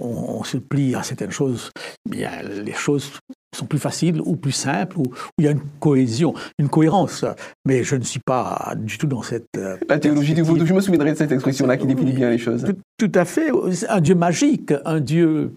on, 0.00 0.06
on 0.06 0.44
se 0.44 0.58
plie 0.58 0.94
à 0.94 1.02
certaines 1.02 1.30
choses, 1.32 1.70
bien, 2.08 2.42
les 2.42 2.72
choses 2.72 3.12
sont 3.54 3.66
plus 3.66 3.78
faciles 3.78 4.20
ou 4.24 4.36
plus 4.36 4.52
simples, 4.52 4.98
ou 4.98 5.02
où 5.02 5.32
il 5.38 5.44
y 5.44 5.48
a 5.48 5.50
une 5.50 5.60
cohésion, 5.80 6.34
une 6.58 6.68
cohérence. 6.68 7.24
Mais 7.66 7.84
je 7.84 7.96
ne 7.96 8.02
suis 8.02 8.20
pas 8.20 8.74
du 8.76 8.98
tout 8.98 9.06
dans 9.06 9.22
cette... 9.22 9.46
euh, 9.56 9.76
La 9.88 9.98
théologie 9.98 10.34
du 10.34 10.42
vaudou, 10.42 10.64
je 10.66 10.74
me 10.74 10.80
souviendrai 10.80 11.12
de 11.12 11.18
cette 11.18 11.32
expression-là 11.32 11.76
qui 11.76 11.86
définit 11.86 12.12
bien 12.12 12.30
les 12.30 12.38
choses. 12.38 12.64
Tout, 12.64 13.08
tout 13.08 13.18
à 13.18 13.24
fait. 13.24 13.50
Un 13.88 14.00
Dieu 14.00 14.14
magique, 14.14 14.72
un 14.84 15.00
Dieu... 15.00 15.52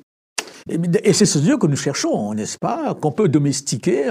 Et 1.04 1.14
c'est 1.14 1.28
ce 1.28 1.38
Dieu 1.38 1.58
que 1.58 1.68
nous 1.68 1.76
cherchons, 1.76 2.34
n'est-ce 2.34 2.58
pas 2.58 2.96
Qu'on 2.96 3.12
peut 3.12 3.30
domestiquer 3.30 4.10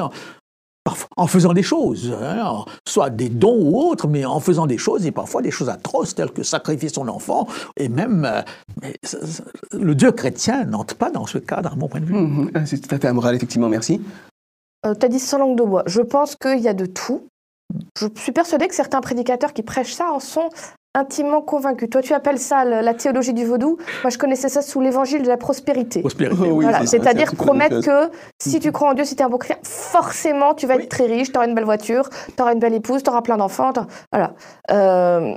en 1.16 1.26
faisant 1.26 1.52
des 1.52 1.62
choses, 1.62 2.14
hein, 2.20 2.64
soit 2.86 3.10
des 3.10 3.28
dons 3.28 3.58
ou 3.58 3.78
autres, 3.78 4.06
mais 4.06 4.24
en 4.24 4.40
faisant 4.40 4.66
des 4.66 4.78
choses, 4.78 5.06
et 5.06 5.12
parfois 5.12 5.42
des 5.42 5.50
choses 5.50 5.68
atroces, 5.68 6.14
telles 6.14 6.30
que 6.30 6.42
sacrifier 6.42 6.88
son 6.88 7.08
enfant, 7.08 7.48
et 7.76 7.88
même 7.88 8.24
euh, 8.24 8.42
mais, 8.82 8.94
le 9.72 9.94
Dieu 9.94 10.12
chrétien 10.12 10.64
n'entre 10.64 10.96
pas 10.96 11.10
dans 11.10 11.26
ce 11.26 11.38
cadre, 11.38 11.72
à 11.72 11.76
mon 11.76 11.88
point 11.88 12.00
de 12.00 12.06
vue. 12.06 12.14
Mmh, 12.14 12.50
c'est 12.66 12.86
tout 12.86 12.94
à 12.94 12.98
fait 12.98 13.08
amoral, 13.08 13.34
effectivement, 13.34 13.68
merci. 13.68 14.00
Euh, 14.84 14.94
tu 14.94 15.06
as 15.06 15.08
dit 15.08 15.18
sans 15.18 15.38
langue 15.38 15.56
de 15.56 15.64
bois. 15.64 15.82
Je 15.86 16.02
pense 16.02 16.36
qu'il 16.36 16.60
y 16.60 16.68
a 16.68 16.74
de 16.74 16.86
tout. 16.86 17.26
Je 17.98 18.06
suis 18.16 18.32
persuadée 18.32 18.68
que 18.68 18.74
certains 18.74 19.00
prédicateurs 19.00 19.52
qui 19.52 19.62
prêchent 19.62 19.94
ça 19.94 20.12
en 20.12 20.20
sont 20.20 20.50
intimement 20.94 21.42
convaincus. 21.42 21.90
Toi, 21.90 22.02
tu 22.02 22.12
appelles 22.12 22.38
ça 22.38 22.64
la 22.64 22.94
théologie 22.94 23.34
du 23.34 23.44
vaudou. 23.44 23.78
Moi, 24.02 24.10
je 24.10 24.18
connaissais 24.18 24.48
ça 24.48 24.62
sous 24.62 24.80
l'évangile 24.80 25.22
de 25.22 25.28
la 25.28 25.36
prospérité. 25.36 26.00
prospérité. 26.00 26.42
Oh, 26.42 26.52
oui, 26.52 26.64
voilà. 26.64 26.86
C'est-à-dire 26.86 27.30
c'est 27.30 27.36
promettre 27.36 27.80
que 27.80 28.10
si 28.40 28.60
tu 28.60 28.70
crois 28.70 28.90
en 28.90 28.94
Dieu, 28.94 29.04
si 29.04 29.16
tu 29.16 29.22
es 29.22 29.24
un 29.24 29.28
bon 29.28 29.38
chrétien, 29.38 29.58
forcément, 29.64 30.54
tu 30.54 30.66
vas 30.66 30.76
oui. 30.76 30.84
être 30.84 30.88
très 30.88 31.06
riche, 31.06 31.32
tu 31.32 31.36
auras 31.36 31.48
une 31.48 31.54
belle 31.54 31.64
voiture, 31.64 32.08
tu 32.10 32.40
auras 32.42 32.52
une 32.52 32.60
belle 32.60 32.74
épouse, 32.74 33.02
tu 33.02 33.10
auras 33.10 33.22
plein 33.22 33.36
d'enfants. 33.36 33.72
Voilà. 34.12 34.34
Euh, 34.70 35.34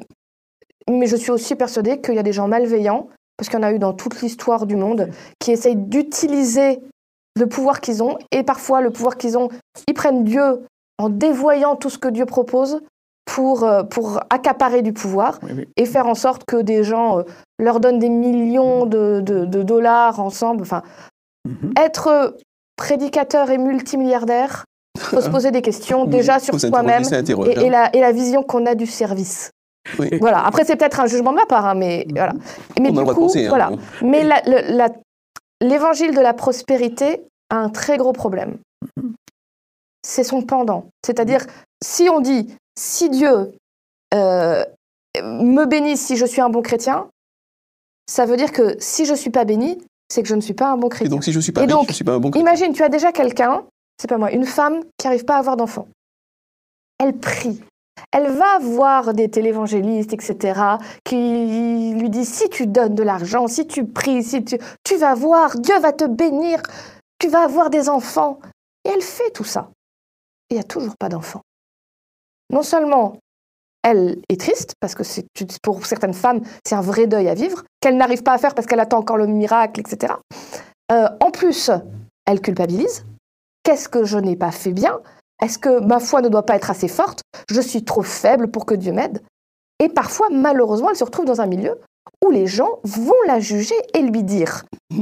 mais 0.90 1.08
je 1.08 1.16
suis 1.16 1.32
aussi 1.32 1.56
persuadée 1.56 2.02
qu'il 2.02 2.14
y 2.14 2.20
a 2.20 2.24
des 2.24 2.34
gens 2.34 2.48
malveillants, 2.48 3.08
parce 3.36 3.50
qu'il 3.50 3.60
y 3.60 3.62
en 3.62 3.66
a 3.66 3.72
eu 3.72 3.80
dans 3.80 3.94
toute 3.94 4.22
l'histoire 4.22 4.68
du 4.68 4.76
monde, 4.76 5.10
qui 5.40 5.52
essayent 5.52 5.76
d'utiliser 5.76 6.80
le 7.36 7.48
pouvoir 7.48 7.82
qu'ils 7.82 8.04
ont, 8.04 8.18
et 8.32 8.44
parfois 8.44 8.82
le 8.82 8.92
pouvoir 8.92 9.18
qu'ils 9.18 9.38
ont, 9.38 9.50
ils 9.88 9.94
prennent 9.94 10.24
Dieu 10.24 10.64
en 10.98 11.10
dévoyant 11.10 11.76
tout 11.76 11.90
ce 11.90 11.98
que 11.98 12.08
Dieu 12.08 12.26
propose 12.26 12.82
pour, 13.28 13.64
euh, 13.66 13.84
pour 13.84 14.20
accaparer 14.30 14.82
du 14.82 14.94
pouvoir 14.94 15.38
Oui, 15.44 15.52
oui. 15.58 15.68
et 15.76 15.86
faire 15.86 16.08
en 16.08 16.16
sorte 16.16 16.44
que 16.46 16.56
des 16.58 16.84
gens 16.84 17.20
euh, 17.20 17.24
leur 17.60 17.80
donnent 17.80 18.00
des 18.00 18.10
millions 18.10 18.86
de, 18.86 19.20
de, 19.22 19.46
de 19.46 19.64
dollars 19.64 20.20
ensemble. 20.20 20.62
Enfin, 20.64 20.82
Mhm. 21.48 21.72
être 21.80 22.36
prédicateur 22.76 23.50
et 23.52 23.58
multimilliardaire, 23.58 24.66
faut 24.98 25.22
se 25.22 25.30
poser 25.30 25.52
des 25.52 25.62
questions 25.62 26.04
déjà 26.06 26.40
sur 26.40 26.60
soi-même 26.60 27.04
et, 27.04 27.66
et 27.66 27.70
la, 27.70 27.96
et 27.96 28.02
la 28.02 28.12
vision 28.12 28.44
qu'on 28.44 28.66
a 28.66 28.76
du 28.76 28.86
service. 28.86 29.52
Oui. 29.98 30.10
Voilà. 30.20 30.46
Après, 30.46 30.66
c'est 30.66 30.76
peut-être 30.76 31.00
un 31.00 31.06
jugement 31.08 31.32
de 31.32 31.38
ma 31.38 31.46
part, 31.46 31.66
hein, 31.66 31.76
mais 31.76 32.06
voilà. 32.10 32.34
Mais 32.82 32.90
On 32.92 32.98
a 32.98 33.02
du 33.04 33.08
le 33.08 33.14
coup, 33.14 33.22
penser, 33.22 33.46
hein. 33.46 33.50
voilà. 33.50 33.72
Mais 34.02 34.28
l'évangile 35.62 36.14
de 36.14 36.20
la 36.20 36.34
prospérité 36.34 37.22
a 37.50 37.56
un 37.58 37.70
très 37.70 37.98
gros 37.98 38.12
problème. 38.12 38.58
C'est 40.06 40.24
son 40.26 40.42
pendant. 40.42 40.86
C'est-à-dire, 41.06 41.46
si 41.82 42.10
on 42.10 42.20
dit, 42.20 42.54
si 42.78 43.10
Dieu 43.10 43.52
euh, 44.14 44.64
me 45.22 45.66
bénit 45.66 45.98
si 45.98 46.16
je 46.16 46.26
suis 46.26 46.42
un 46.42 46.50
bon 46.50 46.62
chrétien, 46.62 47.10
ça 48.10 48.26
veut 48.26 48.38
dire 48.38 48.52
que 48.52 48.78
si 48.80 49.06
je 49.06 49.12
ne 49.12 49.18
suis 49.18 49.32
pas 49.32 49.44
béni, 49.44 49.78
c'est 50.10 50.22
que 50.22 50.30
je 50.30 50.36
ne 50.36 50.42
suis 50.42 50.54
pas 50.54 50.72
un 50.72 50.78
bon 50.78 50.88
Et 50.88 50.92
chrétien. 50.92 51.10
donc, 51.10 51.24
si 51.24 51.34
je 51.34 51.40
suis 51.40 51.52
pas 51.52 51.68
je 51.68 51.94
suis 51.94 52.04
pas 52.04 52.14
un 52.14 52.20
bon 52.20 52.32
chrétien. 52.32 52.48
Imagine, 52.50 52.74
tu 52.74 52.84
as 52.84 52.90
déjà 52.90 53.12
quelqu'un, 53.12 53.66
c'est 54.00 54.08
pas 54.08 54.18
moi, 54.18 54.32
une 54.32 54.46
femme 54.46 54.82
qui 54.98 55.08
n'arrive 55.08 55.26
pas 55.26 55.36
à 55.36 55.40
avoir 55.40 55.58
d'enfant. 55.58 55.88
Elle 57.00 57.18
prie. 57.18 57.62
Elle 58.12 58.32
va 58.32 58.60
voir 58.60 59.14
des 59.14 59.30
télévangélistes, 59.30 60.14
etc., 60.14 60.62
qui 61.04 61.94
lui 61.96 62.10
disent 62.10 62.32
si 62.32 62.48
tu 62.50 62.68
donnes 62.68 62.96
de 62.96 63.04
l'argent, 63.04 63.48
si 63.48 63.68
tu 63.68 63.86
pries, 63.86 64.24
si 64.24 64.46
tu, 64.46 64.58
tu 64.84 64.96
vas 64.98 65.16
voir, 65.16 65.58
Dieu 65.58 65.78
va 65.80 65.92
te 65.94 66.06
bénir, 66.06 66.62
tu 67.20 67.28
vas 67.28 67.44
avoir 67.44 67.70
des 67.70 67.90
enfants. 67.90 68.40
Et 68.86 68.90
elle 68.90 69.02
fait 69.02 69.32
tout 69.32 69.44
ça. 69.44 69.72
Et 70.50 70.54
il 70.54 70.58
n'y 70.58 70.62
a 70.62 70.64
toujours 70.64 70.96
pas 70.98 71.10
d'enfant. 71.10 71.42
Non 72.52 72.64
seulement 72.64 73.18
elle 73.84 74.20
est 74.28 74.40
triste, 74.40 74.74
parce 74.82 74.96
que 74.96 75.04
pour 75.64 75.86
certaines 75.86 76.14
femmes, 76.14 76.42
c'est 76.66 76.76
un 76.76 76.82
vrai 76.82 77.08
deuil 77.08 77.30
à 77.30 77.34
vivre, 77.34 77.64
qu'elle 77.80 77.96
n'arrive 77.96 78.22
pas 78.22 78.34
à 78.34 78.38
faire 78.38 78.54
parce 78.54 78.68
qu'elle 78.68 78.82
attend 78.82 78.98
encore 78.98 79.18
le 79.18 79.28
miracle, 79.28 79.80
etc. 79.80 80.14
Euh, 80.92 81.08
en 81.22 81.32
plus, 81.32 81.72
elle 82.26 82.42
culpabilise. 82.42 83.06
Qu'est-ce 83.64 83.88
que 83.88 84.04
je 84.04 84.18
n'ai 84.18 84.36
pas 84.36 84.52
fait 84.52 84.74
bien? 84.74 85.00
Est-ce 85.42 85.58
que 85.58 85.80
ma 85.80 86.00
foi 86.00 86.22
ne 86.22 86.30
doit 86.30 86.46
pas 86.46 86.56
être 86.56 86.70
assez 86.70 86.88
forte? 86.88 87.22
Je 87.50 87.62
suis 87.62 87.86
trop 87.86 88.02
faible 88.02 88.50
pour 88.50 88.66
que 88.66 88.74
Dieu 88.74 88.92
m'aide. 88.92 89.22
Et 89.80 89.90
parfois, 89.90 90.28
malheureusement, 90.32 90.90
elle 90.90 90.96
se 90.96 91.04
retrouve 91.04 91.26
dans 91.26 91.42
un 91.42 91.46
milieu 91.46 91.80
où 92.26 92.32
les 92.32 92.48
gens 92.48 92.80
vont 92.84 93.22
la 93.28 93.40
juger 93.40 93.76
et 93.94 94.02
lui 94.02 94.24
dire 94.24 94.66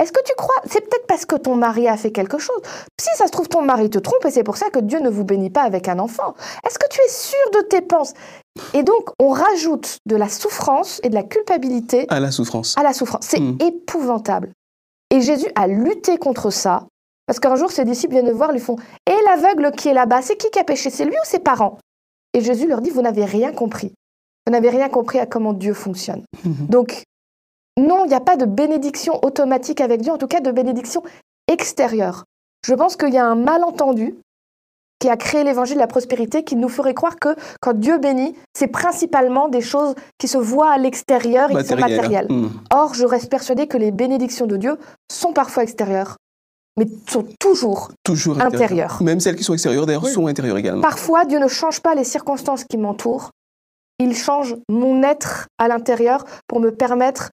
Est-ce 0.00 0.12
que 0.12 0.22
tu 0.24 0.32
crois 0.36 0.54
C'est 0.64 0.80
peut-être 0.80 1.06
parce 1.08 1.26
que 1.26 1.34
ton 1.36 1.56
mari 1.56 1.88
a 1.88 1.96
fait 1.96 2.12
quelque 2.12 2.38
chose. 2.38 2.60
Si 3.00 3.08
ça 3.16 3.26
se 3.26 3.32
trouve, 3.32 3.48
ton 3.48 3.62
mari 3.62 3.90
te 3.90 3.98
trompe 3.98 4.24
et 4.24 4.30
c'est 4.30 4.44
pour 4.44 4.56
ça 4.56 4.70
que 4.70 4.78
Dieu 4.78 5.00
ne 5.00 5.08
vous 5.10 5.24
bénit 5.24 5.50
pas 5.50 5.62
avec 5.62 5.88
un 5.88 5.98
enfant. 5.98 6.34
Est-ce 6.66 6.78
que 6.78 6.86
tu 6.88 7.00
es 7.00 7.08
sûr 7.08 7.50
de 7.54 7.66
tes 7.66 7.80
pensées 7.80 8.14
Et 8.74 8.82
donc, 8.84 9.10
on 9.18 9.30
rajoute 9.30 9.98
de 10.06 10.14
la 10.16 10.28
souffrance 10.28 11.00
et 11.02 11.08
de 11.08 11.14
la 11.14 11.24
culpabilité 11.24 12.06
À 12.10 12.20
la 12.20 12.30
souffrance. 12.30 12.76
à 12.78 12.82
la 12.84 12.92
souffrance. 12.92 13.24
C'est 13.26 13.40
Mm. 13.40 13.58
épouvantable. 13.60 14.52
Et 15.10 15.20
Jésus 15.20 15.48
a 15.54 15.66
lutté 15.66 16.16
contre 16.18 16.50
ça. 16.50 16.86
Parce 17.26 17.40
qu'un 17.40 17.56
jour, 17.56 17.70
ses 17.72 17.84
disciples 17.84 18.12
viennent 18.14 18.26
le 18.28 18.32
voir, 18.32 18.52
lui 18.52 18.60
font 18.60 18.76
Et 19.06 19.14
l'aveugle 19.26 19.72
qui 19.72 19.88
est 19.88 19.94
là-bas, 19.94 20.22
c'est 20.22 20.36
qui 20.36 20.48
qui 20.50 20.58
a 20.60 20.64
péché? 20.64 20.90
C'est 20.90 21.04
lui 21.04 21.12
ou 21.14 21.24
ses 21.24 21.38
parents 21.40 21.76
Et 22.34 22.40
Jésus 22.40 22.66
leur 22.68 22.80
dit 22.82 22.90
Vous 22.90 23.02
n'avez 23.02 23.24
rien 23.24 23.52
compris. 23.52 23.92
Vous 24.46 24.52
n'avez 24.52 24.70
rien 24.70 24.88
compris 24.88 25.18
à 25.18 25.26
comment 25.26 25.52
Dieu 25.52 25.74
fonctionne. 25.74 26.22
Donc, 26.44 27.02
non, 27.78 28.04
il 28.04 28.08
n'y 28.08 28.14
a 28.14 28.20
pas 28.20 28.36
de 28.36 28.44
bénédiction 28.44 29.24
automatique 29.24 29.80
avec 29.80 30.02
Dieu, 30.02 30.12
en 30.12 30.18
tout 30.18 30.26
cas 30.26 30.40
de 30.40 30.50
bénédiction 30.50 31.02
extérieure. 31.50 32.24
Je 32.66 32.74
pense 32.74 32.96
qu'il 32.96 33.14
y 33.14 33.18
a 33.18 33.24
un 33.24 33.36
malentendu 33.36 34.16
qui 35.00 35.08
a 35.08 35.16
créé 35.16 35.44
l'évangile 35.44 35.76
de 35.76 35.80
la 35.80 35.86
prospérité 35.86 36.42
qui 36.42 36.56
nous 36.56 36.68
ferait 36.68 36.94
croire 36.94 37.16
que 37.20 37.36
quand 37.60 37.72
Dieu 37.72 37.98
bénit, 37.98 38.34
c'est 38.52 38.66
principalement 38.66 39.48
des 39.48 39.60
choses 39.60 39.94
qui 40.18 40.26
se 40.26 40.38
voient 40.38 40.72
à 40.72 40.78
l'extérieur 40.78 41.50
et 41.52 41.54
qui 41.54 41.68
sont 41.68 41.76
matérielles. 41.76 42.26
Mm. 42.28 42.50
Or, 42.72 42.94
je 42.94 43.04
reste 43.04 43.30
persuadée 43.30 43.68
que 43.68 43.76
les 43.76 43.92
bénédictions 43.92 44.46
de 44.46 44.56
Dieu 44.56 44.76
sont 45.10 45.32
parfois 45.32 45.62
extérieures, 45.62 46.16
mais 46.76 46.86
sont 47.08 47.24
toujours. 47.38 47.92
Toujours 48.02 48.40
Intérieur. 48.40 49.00
Même 49.00 49.20
celles 49.20 49.36
qui 49.36 49.44
sont 49.44 49.52
extérieures, 49.52 49.86
d'ailleurs, 49.86 50.02
Oui. 50.04 50.10
sont 50.10 50.26
intérieures 50.26 50.58
également. 50.58 50.82
Parfois, 50.82 51.24
Dieu 51.24 51.38
ne 51.38 51.48
change 51.48 51.80
pas 51.80 51.94
les 51.94 52.04
circonstances 52.04 52.64
qui 52.64 52.76
m'entourent. 52.76 53.30
Il 54.00 54.16
change 54.16 54.56
mon 54.68 55.04
être 55.04 55.46
à 55.58 55.68
l'intérieur 55.68 56.24
pour 56.48 56.58
me 56.58 56.70
permettre 56.70 57.30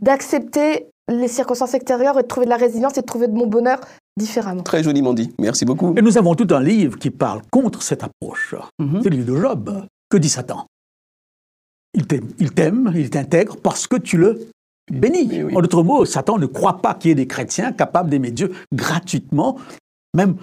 d'accepter 0.00 0.86
les 1.08 1.28
circonstances 1.28 1.74
extérieures 1.74 2.18
et 2.18 2.22
de 2.22 2.28
trouver 2.28 2.46
de 2.46 2.50
la 2.50 2.56
résilience 2.56 2.96
et 2.96 3.00
de 3.00 3.06
trouver 3.06 3.28
de 3.28 3.34
mon 3.34 3.46
bonheur 3.46 3.80
différemment. 4.16 4.62
Très 4.62 4.82
joliment 4.82 5.12
dit. 5.12 5.32
Merci 5.38 5.64
beaucoup. 5.64 5.94
Et 5.96 6.02
nous 6.02 6.18
avons 6.18 6.34
tout 6.34 6.46
un 6.54 6.62
livre 6.62 6.98
qui 6.98 7.10
parle 7.10 7.42
contre 7.50 7.82
cette 7.82 8.04
approche. 8.04 8.54
Mhm. 8.78 9.00
C'est 9.02 9.10
le 9.10 9.16
livre 9.16 9.34
de 9.34 9.40
Job. 9.40 9.86
Que 10.08 10.16
dit 10.16 10.28
Satan? 10.28 10.66
Il 11.94 12.06
t'aime, 12.06 12.28
il 12.38 12.52
t'aime, 12.52 12.92
il 12.94 13.10
t'intègre 13.10 13.56
parce 13.56 13.86
que 13.88 13.96
tu 13.96 14.16
le 14.16 14.48
bénis. 14.90 15.28
Oui, 15.28 15.42
oui. 15.42 15.56
En 15.56 15.60
d'autres 15.60 15.82
mots, 15.82 16.04
Satan 16.04 16.38
ne 16.38 16.46
croit 16.46 16.78
pas 16.78 16.94
qu'il 16.94 17.08
y 17.08 17.12
ait 17.12 17.16
des 17.16 17.26
chrétiens 17.26 17.72
capables 17.72 18.10
d'aimer 18.10 18.30
Dieu 18.30 18.52
gratuitement, 18.72 19.58
même 20.14 20.36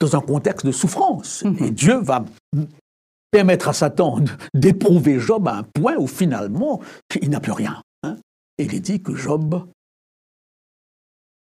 dans 0.00 0.16
un 0.16 0.20
contexte 0.20 0.66
de 0.66 0.72
souffrance. 0.72 1.44
Mhm. 1.44 1.64
Et 1.64 1.70
Dieu 1.70 1.96
va 1.96 2.24
permettre 3.30 3.68
à 3.68 3.72
Satan 3.72 4.18
d'éprouver 4.54 5.18
Job 5.18 5.48
à 5.48 5.56
un 5.56 5.62
point 5.62 5.96
où 5.96 6.06
finalement 6.06 6.80
il 7.20 7.30
n'a 7.30 7.40
plus 7.40 7.52
rien. 7.52 7.80
Il 8.64 8.74
est 8.74 8.80
dit 8.80 9.00
que 9.02 9.14
Job 9.14 9.62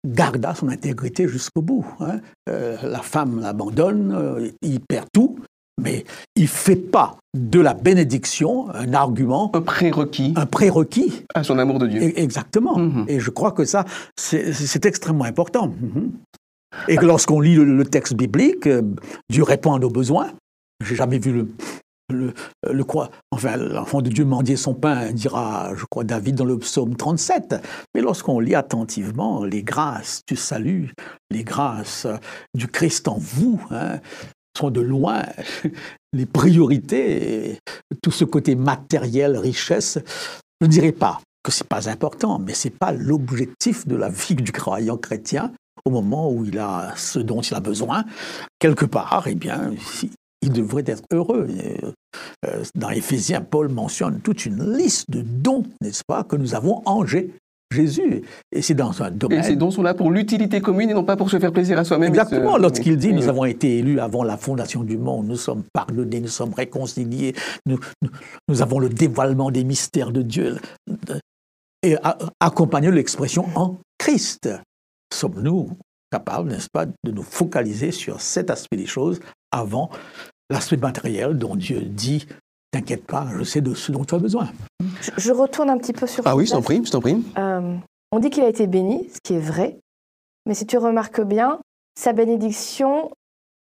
garda 0.05 0.53
son 0.53 0.67
intégrité 0.69 1.27
jusqu'au 1.27 1.61
bout. 1.61 1.85
hein. 1.99 2.19
Euh, 2.49 2.77
la 2.83 3.01
femme 3.01 3.39
l'abandonne, 3.39 4.11
euh, 4.13 4.49
il 4.61 4.79
perd 4.81 5.07
tout, 5.13 5.39
mais 5.81 6.03
il 6.35 6.43
ne 6.43 6.47
fait 6.47 6.75
pas 6.75 7.17
de 7.37 7.59
la 7.59 7.73
bénédiction 7.73 8.69
un 8.71 8.93
argument, 8.93 9.49
Un 9.55 9.61
prérequis 9.61 10.33
un 10.35 10.45
prérequis. 10.45 11.23
à 11.33 11.43
son 11.43 11.57
amour 11.57 11.79
de 11.79 11.87
Dieu. 11.87 12.01
E- 12.01 12.19
Exactement. 12.19 12.77
Mhm. 12.77 13.05
Et 13.07 13.19
je 13.19 13.29
crois 13.29 13.51
que 13.53 13.63
ça, 13.65 13.85
c'est 14.17 14.85
extrêmement 14.85 15.23
important. 15.25 15.67
Mhm. 15.69 16.11
Et 16.87 16.97
que 16.97 17.05
lorsqu'on 17.05 17.39
lit 17.39 17.55
le, 17.55 17.63
le 17.65 17.85
texte 17.85 18.13
biblique, 18.15 18.67
euh, 18.67 18.81
Dieu 19.29 19.43
répond 19.43 19.73
à 19.73 19.79
nos 19.79 19.89
besoins. 19.89 20.31
J'ai 20.83 20.95
jamais 20.95 21.19
vu 21.19 21.31
le, 21.31 21.47
le, 22.09 22.33
le. 22.69 22.83
Enfin, 23.31 23.57
l'enfant 23.57 24.01
de 24.01 24.09
Dieu 24.09 24.25
mendier 24.25 24.55
son 24.55 24.73
pain, 24.73 25.11
dira, 25.11 25.73
je 25.75 25.85
crois, 25.89 26.03
David 26.03 26.35
dans 26.35 26.45
le 26.45 26.57
psaume 26.59 26.95
37. 26.95 27.55
Mais 27.95 28.01
lorsqu'on 28.01 28.39
lit 28.39 28.55
attentivement 28.55 29.43
les 29.43 29.63
grâces 29.63 30.21
du 30.27 30.35
salut, 30.35 30.93
les 31.29 31.43
grâces 31.43 32.05
euh, 32.05 32.17
du 32.53 32.67
Christ 32.67 33.07
en 33.07 33.17
vous, 33.17 33.61
hein, 33.71 33.99
sont 34.57 34.69
de 34.69 34.81
loin 34.81 35.23
les 36.13 36.25
priorités, 36.25 37.59
tout 38.01 38.11
ce 38.11 38.25
côté 38.25 38.55
matériel, 38.55 39.37
richesse. 39.37 39.99
Je 40.61 40.67
ne 40.67 40.71
dirais 40.71 40.91
pas 40.91 41.19
que 41.43 41.51
c'est 41.51 41.67
pas 41.67 41.89
important, 41.89 42.39
mais 42.39 42.53
c'est 42.53 42.69
pas 42.69 42.91
l'objectif 42.91 43.85
de 43.87 43.95
la 43.95 44.09
vie 44.09 44.35
du 44.35 44.51
croyant 44.51 44.97
chrétien 44.97 45.51
au 45.85 45.89
moment 45.89 46.31
où 46.31 46.45
il 46.45 46.57
a 46.59 46.93
ce 46.95 47.19
dont 47.19 47.41
il 47.41 47.53
a 47.53 47.59
besoin. 47.59 48.05
Quelque 48.59 48.85
part, 48.85 49.25
eh 49.27 49.35
bien, 49.35 49.73
il 50.43 50.51
devrait 50.51 50.83
être 50.85 51.03
heureux. 51.11 51.47
Et, 51.49 51.77
euh, 52.45 52.63
Dans 52.75 52.89
Éphésiens, 52.89 53.41
Paul 53.41 53.69
mentionne 53.69 54.19
toute 54.21 54.45
une 54.45 54.75
liste 54.77 55.09
de 55.09 55.21
dons, 55.21 55.63
n'est-ce 55.81 56.03
pas, 56.07 56.23
que 56.23 56.35
nous 56.35 56.53
avons 56.55 56.81
en 56.85 57.05
Jé- 57.05 57.31
Jésus. 57.73 58.21
Et 58.51 58.61
c'est 58.61 58.75
dans 58.75 59.01
un 59.01 59.07
Et 59.07 59.11
domaine. 59.15 59.43
ces 59.43 59.55
dons 59.55 59.71
sont 59.71 59.81
là 59.81 59.95
pour 59.95 60.11
l'utilité 60.11 60.61
commune 60.61 60.91
et 60.91 60.93
non 60.93 61.03
pas 61.03 61.15
pour 61.17 61.31
se 61.31 61.39
faire 61.39 61.51
plaisir 61.51 61.79
à 61.79 61.83
soi-même. 61.83 62.13
et 62.13 62.15
Exactement, 62.19 62.55
se- 62.57 62.61
lorsqu'il 62.61 62.97
dit 62.97 63.13
nous 63.13 63.27
avons 63.29 63.45
été 63.45 63.79
élus 63.79 63.99
avant 63.99 64.23
la 64.23 64.37
fondation 64.37 64.83
du 64.83 64.97
monde, 64.97 65.25
nous 65.27 65.37
sommes 65.37 65.63
pardonnés, 65.73 66.19
nous 66.21 66.27
sommes 66.27 66.53
réconciliés, 66.53 67.33
nous, 67.65 67.79
nous, 68.03 68.09
nous 68.47 68.61
avons 68.61 68.77
le 68.77 68.89
dévoilement 68.89 69.49
des 69.49 69.63
mystères 69.63 70.11
de 70.11 70.21
Dieu. 70.21 70.57
Et 71.81 71.95
a- 72.03 72.17
accompagné 72.39 72.87
de 72.87 72.93
l'expression 72.93 73.47
en 73.55 73.77
Christ. 73.97 74.49
Sommes-nous 75.13 75.71
capables, 76.11 76.49
n'est-ce 76.49 76.69
pas, 76.71 76.85
de 76.85 77.11
nous 77.11 77.23
focaliser 77.23 77.91
sur 77.91 78.21
cet 78.21 78.51
aspect 78.51 78.77
des 78.77 78.85
choses 78.85 79.19
avant 79.51 79.89
l'aspect 80.53 80.77
matériel 80.77 81.37
dont 81.37 81.55
Dieu 81.55 81.81
dit 81.81 82.27
T'inquiète 82.71 83.05
pas, 83.05 83.27
je 83.37 83.43
sais 83.43 83.61
de 83.61 83.75
ce 83.75 83.91
dont 83.91 84.03
tu 84.03 84.15
as 84.15 84.17
besoin. 84.19 84.49
Je, 85.01 85.11
je 85.17 85.31
retourne 85.31 85.69
un 85.69 85.77
petit 85.77 85.93
peu 85.93 86.07
sur. 86.07 86.25
Ah 86.25 86.35
oui, 86.35 86.47
je 86.47 86.51
t'en 86.51 86.61
prie, 86.63 86.81
je 86.83 86.89
t'en 86.89 87.01
prie. 87.01 87.23
Euh, 87.37 87.75
on 88.11 88.19
dit 88.19 88.31
qu'il 88.31 88.43
a 88.43 88.47
été 88.47 88.65
béni, 88.65 89.09
ce 89.13 89.19
qui 89.23 89.35
est 89.35 89.39
vrai. 89.39 89.77
Mais 90.47 90.55
si 90.55 90.65
tu 90.65 90.77
remarques 90.79 91.21
bien, 91.21 91.59
sa 91.99 92.13
bénédiction 92.13 93.11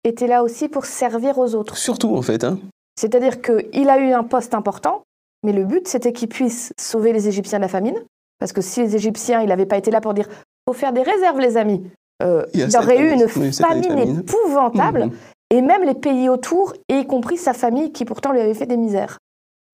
était 0.04 0.28
là 0.28 0.42
aussi 0.44 0.68
pour 0.68 0.84
servir 0.84 1.38
aux 1.38 1.54
autres. 1.56 1.76
Surtout, 1.76 2.14
en 2.16 2.22
fait. 2.22 2.44
Hein. 2.44 2.58
C'est-à-dire 2.98 3.40
qu'il 3.42 3.88
a 3.88 3.98
eu 3.98 4.12
un 4.12 4.22
poste 4.22 4.54
important, 4.54 5.02
mais 5.44 5.52
le 5.52 5.64
but, 5.64 5.88
c'était 5.88 6.12
qu'il 6.12 6.28
puisse 6.28 6.72
sauver 6.80 7.12
les 7.12 7.26
Égyptiens 7.26 7.58
de 7.58 7.62
la 7.62 7.68
famine. 7.68 7.96
Parce 8.38 8.52
que 8.52 8.60
si 8.60 8.80
les 8.80 8.94
Égyptiens, 8.94 9.40
il 9.40 9.48
n'avait 9.48 9.66
pas 9.66 9.78
été 9.78 9.90
là 9.90 10.00
pour 10.00 10.14
dire 10.14 10.28
faut 10.68 10.74
faire 10.74 10.92
des 10.92 11.02
réserves, 11.02 11.40
les 11.40 11.56
amis, 11.56 11.82
euh, 12.22 12.44
Il 12.54 12.60
y 12.70 12.76
aurait 12.76 13.00
eu 13.00 13.12
une 13.12 13.26
famine 13.28 13.52
famine. 13.52 14.20
épouvantable. 14.20 15.04
Mhm. 15.06 15.12
Et 15.52 15.60
même 15.60 15.84
les 15.84 15.94
pays 15.94 16.30
autour, 16.30 16.72
et 16.88 17.00
y 17.00 17.06
compris 17.06 17.36
sa 17.36 17.52
famille 17.52 17.92
qui 17.92 18.06
pourtant 18.06 18.32
lui 18.32 18.40
avait 18.40 18.54
fait 18.54 18.64
des 18.64 18.78
misères. 18.78 19.18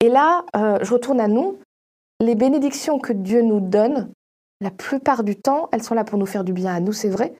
Et 0.01 0.09
là, 0.09 0.45
euh, 0.57 0.79
je 0.83 0.93
retourne 0.93 1.21
à 1.21 1.29
nous. 1.29 1.57
Les 2.19 2.35
bénédictions 2.35 2.99
que 2.99 3.13
Dieu 3.13 3.43
nous 3.43 3.61
donne, 3.61 4.11
la 4.61 4.73
plupart 4.73 5.23
du 5.23 5.37
temps, 5.37 5.69
elles 5.71 5.85
sont 5.85 5.95
là 5.95 6.03
pour 6.03 6.19
nous 6.19 6.27
faire 6.27 6.43
du 6.43 6.53
bien 6.53 6.75
à 6.75 6.81
nous, 6.81 6.93
c'est 6.93 7.09
vrai, 7.09 7.33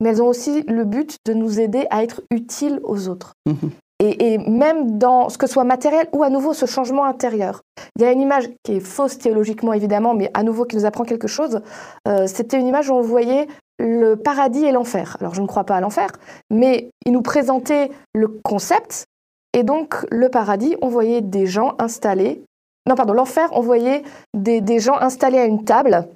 mais 0.00 0.08
elles 0.08 0.20
ont 0.20 0.26
aussi 0.26 0.62
le 0.62 0.84
but 0.84 1.18
de 1.24 1.34
nous 1.34 1.60
aider 1.60 1.86
à 1.90 2.02
être 2.02 2.22
utiles 2.32 2.80
aux 2.82 3.08
autres. 3.08 3.34
Mhm. 3.46 3.70
Et, 4.04 4.38
même 4.38 4.98
dans 4.98 5.28
ce 5.28 5.38
que 5.38 5.46
soit 5.46 5.64
matériel 5.64 6.08
ou 6.12 6.22
à 6.22 6.30
nouveau 6.30 6.52
ce 6.52 6.66
changement 6.66 7.04
intérieur. 7.04 7.62
Il 7.96 8.02
y 8.02 8.04
a 8.04 8.12
une 8.12 8.20
image 8.20 8.50
qui 8.62 8.72
est 8.72 8.80
fausse 8.80 9.18
théologiquement 9.18 9.72
évidemment, 9.72 10.14
mais 10.14 10.30
à 10.34 10.42
nouveau 10.42 10.64
qui 10.64 10.76
nous 10.76 10.84
apprend 10.84 11.04
quelque 11.04 11.28
chose. 11.28 11.60
Euh, 12.06 12.26
C'était 12.26 12.58
une 12.58 12.66
image 12.66 12.90
où 12.90 12.94
on 12.94 13.00
voyait 13.00 13.46
le 13.78 14.14
paradis 14.16 14.64
et 14.64 14.72
l'enfer. 14.72 15.16
Alors 15.20 15.34
je 15.34 15.40
ne 15.40 15.46
crois 15.46 15.64
pas 15.64 15.76
à 15.76 15.80
l'enfer, 15.80 16.08
mais 16.50 16.90
il 17.06 17.12
nous 17.12 17.22
présentait 17.22 17.90
le 18.14 18.28
concept. 18.28 19.06
Et 19.52 19.62
donc 19.62 20.06
le 20.10 20.28
paradis, 20.28 20.76
on 20.82 20.88
voyait 20.88 21.20
des 21.20 21.46
gens 21.46 21.74
installés. 21.78 22.42
Non, 22.86 22.96
pardon, 22.96 23.14
l'enfer, 23.14 23.48
on 23.52 23.60
voyait 23.60 24.02
des, 24.34 24.78
gens 24.78 24.98
installés 24.98 25.38
à 25.38 25.46
une 25.46 25.64
table. 25.64 26.08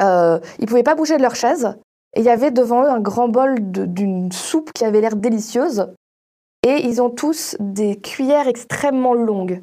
Euh, 0.00 0.40
ils 0.58 0.62
ne 0.62 0.66
pouvaient 0.66 0.82
pas 0.82 0.96
bouger 0.96 1.16
de 1.16 1.22
leur 1.22 1.36
chaise. 1.36 1.76
Et 2.16 2.20
il 2.20 2.26
y 2.26 2.30
avait 2.30 2.50
devant 2.50 2.82
eux 2.82 2.88
un 2.88 2.98
grand 2.98 3.28
bol 3.28 3.54
d'une 3.60 4.32
soupe 4.32 4.72
qui 4.72 4.84
avait 4.84 5.00
l'air 5.00 5.14
délicieuse. 5.14 5.92
Et 6.66 6.86
ils 6.86 7.00
ont 7.00 7.10
tous 7.10 7.56
des 7.58 7.96
cuillères 8.00 8.48
extrêmement 8.48 9.14
longues. 9.14 9.62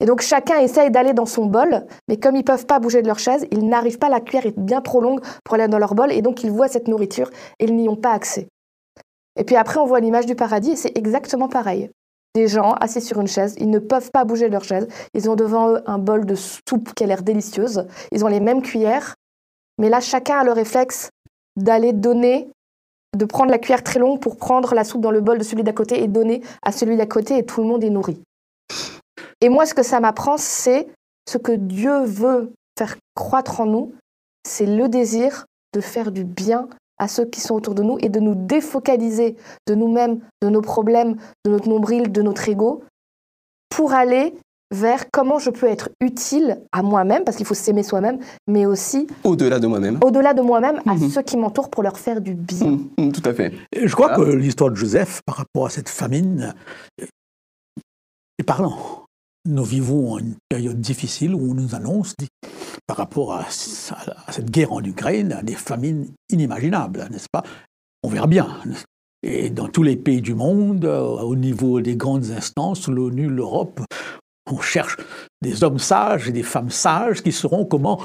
Et 0.00 0.06
donc 0.06 0.20
chacun 0.20 0.58
essaye 0.60 0.90
d'aller 0.90 1.12
dans 1.12 1.26
son 1.26 1.46
bol, 1.46 1.84
mais 2.06 2.18
comme 2.18 2.36
ils 2.36 2.40
ne 2.40 2.44
peuvent 2.44 2.66
pas 2.66 2.78
bouger 2.78 3.02
de 3.02 3.08
leur 3.08 3.18
chaise, 3.18 3.46
ils 3.50 3.68
n'arrivent 3.68 3.98
pas, 3.98 4.08
la 4.08 4.20
cuillère 4.20 4.46
est 4.46 4.58
bien 4.58 4.80
trop 4.80 5.00
longue 5.00 5.20
pour 5.44 5.54
aller 5.54 5.66
dans 5.66 5.78
leur 5.78 5.94
bol, 5.94 6.12
et 6.12 6.22
donc 6.22 6.44
ils 6.44 6.52
voient 6.52 6.68
cette 6.68 6.86
nourriture 6.86 7.30
et 7.58 7.64
ils 7.64 7.74
n'y 7.74 7.88
ont 7.88 7.96
pas 7.96 8.12
accès. 8.12 8.48
Et 9.36 9.44
puis 9.44 9.56
après, 9.56 9.80
on 9.80 9.86
voit 9.86 10.00
l'image 10.00 10.26
du 10.26 10.36
paradis, 10.36 10.70
et 10.70 10.76
c'est 10.76 10.96
exactement 10.96 11.48
pareil. 11.48 11.90
Des 12.34 12.46
gens 12.46 12.72
assis 12.74 13.00
sur 13.00 13.20
une 13.20 13.26
chaise, 13.26 13.56
ils 13.58 13.70
ne 13.70 13.80
peuvent 13.80 14.10
pas 14.12 14.24
bouger 14.24 14.46
de 14.46 14.52
leur 14.52 14.64
chaise, 14.64 14.86
ils 15.14 15.28
ont 15.28 15.34
devant 15.34 15.72
eux 15.72 15.82
un 15.86 15.98
bol 15.98 16.26
de 16.26 16.36
soupe 16.36 16.94
qui 16.94 17.02
a 17.02 17.06
l'air 17.06 17.22
délicieuse, 17.22 17.86
ils 18.12 18.24
ont 18.24 18.28
les 18.28 18.40
mêmes 18.40 18.62
cuillères, 18.62 19.14
mais 19.78 19.88
là, 19.88 20.00
chacun 20.00 20.38
a 20.38 20.44
le 20.44 20.52
réflexe 20.52 21.10
d'aller 21.56 21.92
donner, 21.92 22.48
de 23.16 23.24
prendre 23.24 23.50
la 23.50 23.58
cuillère 23.58 23.82
très 23.82 23.98
longue 23.98 24.20
pour 24.20 24.36
prendre 24.36 24.74
la 24.74 24.84
soupe 24.84 25.00
dans 25.00 25.10
le 25.10 25.20
bol 25.20 25.38
de 25.38 25.44
celui 25.44 25.62
d'à 25.62 25.72
côté 25.72 26.02
et 26.02 26.08
donner 26.08 26.42
à 26.62 26.72
celui 26.72 26.96
d'à 26.96 27.06
côté, 27.06 27.38
et 27.38 27.44
tout 27.44 27.62
le 27.62 27.68
monde 27.68 27.82
est 27.82 27.90
nourri. 27.90 28.20
Et 29.40 29.48
moi, 29.48 29.66
ce 29.66 29.74
que 29.74 29.82
ça 29.82 30.00
m'apprend, 30.00 30.36
c'est 30.36 30.88
ce 31.28 31.38
que 31.38 31.52
Dieu 31.52 32.04
veut 32.04 32.52
faire 32.78 32.96
croître 33.14 33.60
en 33.60 33.66
nous, 33.66 33.92
c'est 34.46 34.66
le 34.66 34.88
désir 34.88 35.46
de 35.74 35.80
faire 35.80 36.12
du 36.12 36.24
bien 36.24 36.68
à 36.98 37.08
ceux 37.08 37.24
qui 37.24 37.40
sont 37.40 37.54
autour 37.54 37.74
de 37.74 37.82
nous 37.82 37.98
et 38.00 38.08
de 38.08 38.20
nous 38.20 38.34
défocaliser 38.34 39.36
de 39.66 39.74
nous-mêmes, 39.74 40.20
de 40.42 40.48
nos 40.48 40.62
problèmes, 40.62 41.16
de 41.44 41.50
notre 41.50 41.68
nombril, 41.68 42.10
de 42.10 42.22
notre 42.22 42.48
ego, 42.48 42.82
pour 43.68 43.92
aller 43.92 44.34
vers 44.70 45.10
comment 45.10 45.38
je 45.38 45.50
peux 45.50 45.66
être 45.66 45.88
utile 46.00 46.58
à 46.72 46.82
moi-même, 46.82 47.24
parce 47.24 47.36
qu'il 47.36 47.46
faut 47.46 47.54
s'aimer 47.54 47.82
soi-même, 47.82 48.18
mais 48.46 48.66
aussi 48.66 49.06
Au-delà 49.24 49.58
de 49.58 49.66
moi-même. 49.66 49.98
au-delà 50.04 50.34
de 50.34 50.42
moi-même, 50.42 50.80
à 50.86 50.94
Mhm. 50.94 51.08
ceux 51.10 51.22
qui 51.22 51.36
m'entourent 51.36 51.70
pour 51.70 51.82
leur 51.82 51.98
faire 51.98 52.20
du 52.20 52.34
bien. 52.34 52.66
Mm, 52.72 52.88
mm, 52.98 53.12
tout 53.12 53.22
à 53.24 53.32
fait. 53.34 53.52
Et 53.72 53.88
je 53.88 53.94
crois 53.94 54.10
Ah. 54.12 54.16
que 54.16 54.22
l'histoire 54.22 54.70
de 54.70 54.76
Joseph, 54.76 55.22
par 55.24 55.36
rapport 55.36 55.66
à 55.66 55.70
cette 55.70 55.88
famine, 55.88 56.54
est 58.38 58.44
parlant. 58.44 58.76
Nous 59.46 59.64
vivons 59.64 60.18
une 60.18 60.34
période 60.48 60.80
difficile 60.80 61.34
où 61.34 61.50
on 61.50 61.54
nous 61.54 61.74
annonce, 61.74 62.14
par 62.86 62.98
rapport 62.98 63.32
à, 63.32 63.40
à 63.40 64.32
cette 64.32 64.50
guerre 64.50 64.72
en 64.72 64.82
Ukraine, 64.82 65.40
des 65.42 65.54
famines 65.54 66.08
inimaginables, 66.30 67.08
n'est-ce 67.10 67.28
pas? 67.32 67.42
On 68.02 68.08
verra 68.08 68.26
bien. 68.26 68.48
Et 69.22 69.50
dans 69.50 69.68
tous 69.68 69.82
les 69.82 69.96
pays 69.96 70.20
du 70.20 70.34
monde, 70.34 70.84
euh, 70.84 71.00
au 71.22 71.34
niveau 71.34 71.80
des 71.80 71.96
grandes 71.96 72.30
instances, 72.30 72.86
l'ONU, 72.88 73.28
l'Europe, 73.28 73.80
on 74.52 74.60
cherche 74.60 74.96
des 75.42 75.62
hommes 75.64 75.78
sages 75.78 76.28
et 76.28 76.32
des 76.32 76.42
femmes 76.42 76.70
sages 76.70 77.22
qui 77.22 77.32
sauront 77.32 77.64
comment 77.64 78.00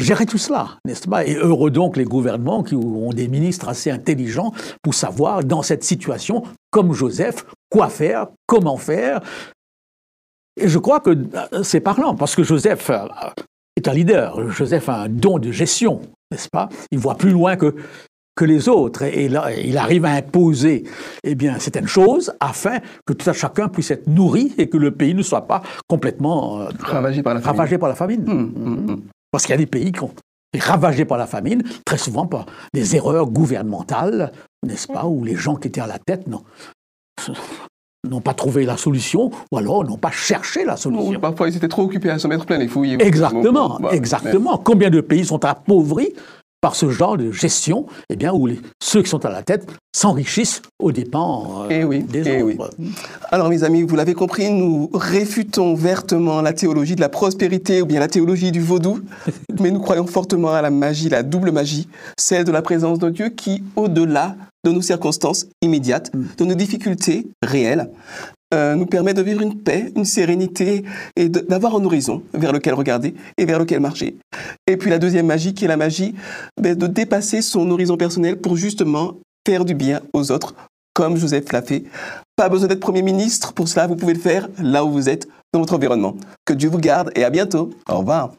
gérer 0.00 0.26
tout 0.26 0.38
cela, 0.38 0.78
n'est-ce 0.84 1.08
pas? 1.08 1.24
Et 1.24 1.34
heureux 1.34 1.70
donc 1.70 1.96
les 1.96 2.04
gouvernements 2.04 2.62
qui 2.62 2.74
ont 2.74 3.10
des 3.10 3.28
ministres 3.28 3.68
assez 3.68 3.90
intelligents 3.90 4.52
pour 4.82 4.94
savoir, 4.94 5.44
dans 5.44 5.62
cette 5.62 5.84
situation, 5.84 6.42
comme 6.70 6.92
Joseph, 6.92 7.46
quoi 7.70 7.88
faire, 7.88 8.28
comment 8.46 8.76
faire. 8.76 9.20
Et 10.60 10.68
je 10.68 10.78
crois 10.78 11.00
que 11.00 11.10
euh, 11.10 11.62
c'est 11.62 11.80
parlant, 11.80 12.14
parce 12.14 12.34
que 12.34 12.42
Joseph 12.42 12.90
euh, 12.90 13.06
est 13.76 13.86
un 13.88 13.92
leader. 13.92 14.50
Joseph 14.50 14.88
a 14.88 15.02
un 15.02 15.08
don 15.08 15.38
de 15.38 15.52
gestion, 15.52 16.00
n'est-ce 16.30 16.48
pas? 16.48 16.68
Il 16.90 16.98
voit 16.98 17.16
plus 17.16 17.30
loin 17.30 17.56
que, 17.56 17.76
que 18.38 18.44
les 18.44 18.68
autres. 18.68 19.02
Et 19.02 19.28
là, 19.28 19.50
il 19.52 19.76
arrive 19.76 20.04
à 20.04 20.12
imposer 20.12 20.84
eh 21.24 21.34
bien, 21.34 21.58
certaines 21.58 21.88
choses 21.88 22.32
afin 22.38 22.78
que 23.04 23.12
tout 23.12 23.28
un 23.28 23.32
chacun 23.32 23.68
puisse 23.68 23.90
être 23.90 24.06
nourri 24.06 24.54
et 24.58 24.68
que 24.68 24.76
le 24.76 24.92
pays 24.92 25.12
ne 25.12 25.22
soit 25.22 25.48
pas 25.48 25.60
complètement 25.88 26.60
euh, 26.60 26.68
Ravagé 26.80 27.22
par 27.24 27.34
la 27.34 27.40
famine. 27.40 27.56
ravagé 27.58 27.78
par 27.78 27.88
la 27.88 27.94
famine. 27.96 28.22
Mm, 28.22 28.52
mm, 28.54 28.92
mm. 28.92 29.00
Parce 29.32 29.44
qu'il 29.44 29.50
y 29.50 29.54
a 29.54 29.58
des 29.58 29.66
pays 29.66 29.90
qui 29.90 30.02
ont 30.04 30.12
été 30.52 30.64
ravagés 30.64 31.04
par 31.04 31.18
la 31.18 31.26
famine, 31.26 31.64
très 31.84 31.98
souvent 31.98 32.26
par 32.26 32.46
des 32.72 32.94
erreurs 32.94 33.26
gouvernementales, 33.26 34.30
n'est-ce 34.64 34.86
pas, 34.86 35.04
où 35.04 35.24
les 35.24 35.34
gens 35.34 35.56
qui 35.56 35.66
étaient 35.66 35.80
à 35.80 35.88
la 35.88 35.98
tête 35.98 36.28
n'ont 36.28 36.44
n'ont 38.08 38.20
pas 38.20 38.34
trouvé 38.34 38.64
la 38.64 38.76
solution, 38.76 39.30
ou 39.50 39.58
alors 39.58 39.84
n'ont 39.84 39.96
pas 39.98 40.12
cherché 40.12 40.64
la 40.64 40.74
Oui, 40.74 40.80
solution. 40.80 41.20
parfois, 41.20 41.48
ils 41.48 41.56
étaient 41.56 41.68
trop 41.68 41.82
occupés 41.82 42.10
à 42.10 42.18
se 42.18 42.28
mettre 42.28 42.46
plein 42.46 42.58
les 42.58 42.68
fouilles. 42.68 42.96
Exactement, 43.00 43.90
exactement. 43.90 44.58
Combien 44.58 44.90
de 44.90 45.00
pays 45.00 45.24
sont 45.24 45.44
appauvris 45.44 46.14
par 46.60 46.74
ce 46.74 46.90
genre 46.90 47.16
de 47.16 47.30
gestion, 47.30 47.86
eh 48.10 48.16
bien, 48.16 48.32
où 48.32 48.48
ceux 48.82 49.02
qui 49.02 49.08
sont 49.08 49.24
à 49.24 49.30
la 49.30 49.42
tête 49.42 49.68
s'enrichissent 49.94 50.62
aux 50.78 50.92
dépens 50.92 51.66
euh, 51.70 51.90
eh 51.90 52.02
des 52.02 52.28
eh 52.28 52.42
autres. 52.42 52.70
Alors, 53.30 53.48
mes 53.48 53.64
amis, 53.64 53.82
vous 53.82 53.96
l'avez 53.96 54.14
compris, 54.14 54.50
nous 54.50 54.90
réfutons 54.92 55.74
vertement 55.74 56.42
la 56.42 56.52
théologie 56.52 56.96
de 56.96 57.00
la 57.00 57.08
prospérité 57.08 57.82
ou 57.82 57.86
bien 57.86 58.00
la 58.00 58.08
théologie 58.08 58.52
du 58.52 58.60
vaudou, 58.60 59.00
mais 59.60 59.70
nous 59.70 59.80
croyons 59.80 60.06
fortement 60.06 60.52
à 60.52 60.62
la 60.62 60.70
magie, 60.70 61.08
la 61.08 61.22
double 61.22 61.52
magie, 61.52 61.88
celle 62.18 62.44
de 62.44 62.52
la 62.52 62.62
présence 62.62 62.98
de 62.98 63.10
Dieu 63.10 63.28
qui, 63.28 63.62
au-delà 63.76 64.36
de 64.64 64.72
nos 64.72 64.82
circonstances 64.82 65.46
immédiates, 65.62 66.12
mm. 66.14 66.24
de 66.38 66.44
nos 66.44 66.54
difficultés 66.54 67.28
réelles, 67.42 67.88
euh, 68.54 68.74
nous 68.74 68.86
permet 68.86 69.14
de 69.14 69.22
vivre 69.22 69.42
une 69.42 69.60
paix, 69.60 69.92
une 69.94 70.04
sérénité 70.04 70.84
et 71.16 71.28
d'avoir 71.28 71.76
un 71.76 71.84
horizon 71.84 72.22
vers 72.32 72.52
lequel 72.52 72.74
regarder 72.74 73.14
et 73.36 73.44
vers 73.44 73.58
lequel 73.58 73.80
marcher. 73.80 74.16
Et 74.66 74.76
puis 74.76 74.90
la 74.90 74.98
deuxième 74.98 75.26
magie 75.26 75.54
qui 75.54 75.66
est 75.66 75.68
la 75.68 75.76
magie 75.76 76.14
ben, 76.60 76.74
de 76.74 76.86
dépasser 76.86 77.42
son 77.42 77.70
horizon 77.70 77.96
personnel 77.96 78.38
pour 78.38 78.56
justement 78.56 79.16
faire 79.46 79.64
du 79.64 79.74
bien 79.74 80.00
aux 80.12 80.30
autres, 80.30 80.54
comme 80.94 81.16
Joseph 81.16 81.52
l'a 81.52 81.62
fait. 81.62 81.84
Pas 82.36 82.48
besoin 82.48 82.68
d'être 82.68 82.80
Premier 82.80 83.02
ministre, 83.02 83.52
pour 83.52 83.68
cela 83.68 83.86
vous 83.86 83.96
pouvez 83.96 84.14
le 84.14 84.20
faire 84.20 84.48
là 84.58 84.84
où 84.84 84.90
vous 84.90 85.08
êtes, 85.08 85.28
dans 85.52 85.60
votre 85.60 85.74
environnement. 85.74 86.16
Que 86.44 86.52
Dieu 86.52 86.68
vous 86.68 86.78
garde 86.78 87.10
et 87.14 87.24
à 87.24 87.30
bientôt. 87.30 87.70
Au 87.88 87.98
revoir. 87.98 88.32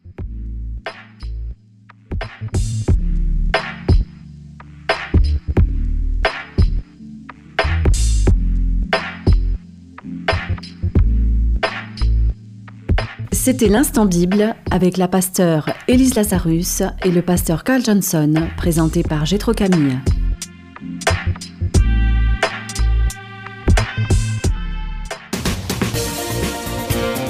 C'était 13.41 13.69
l'instant 13.69 14.06
Bible 14.06 14.54
avec 14.69 14.97
la 14.97 15.08
pasteur 15.08 15.69
Élise 15.88 16.15
Lazarus 16.15 16.84
et 17.06 17.10
le 17.10 17.21
pasteur 17.21 17.63
Carl 17.63 17.82
Johnson, 17.82 18.34
présenté 18.58 19.02
par 19.02 19.25
Gétro 19.25 19.54
Camille. 19.54 19.97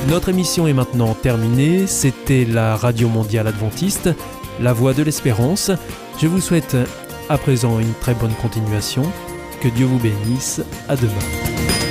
Notre 0.09 0.29
émission 0.29 0.67
est 0.67 0.73
maintenant 0.73 1.13
terminée. 1.13 1.85
C'était 1.85 2.43
la 2.43 2.75
Radio 2.75 3.07
Mondiale 3.07 3.45
Adventiste, 3.45 4.09
la 4.59 4.73
voix 4.73 4.95
de 4.95 5.03
l'espérance. 5.03 5.69
Je 6.19 6.25
vous 6.25 6.41
souhaite 6.41 6.75
à 7.29 7.37
présent 7.37 7.79
une 7.79 7.93
très 7.93 8.15
bonne 8.15 8.33
continuation. 8.41 9.03
Que 9.61 9.67
Dieu 9.67 9.85
vous 9.85 9.99
bénisse. 9.99 10.59
À 10.87 10.95
demain. 10.95 11.88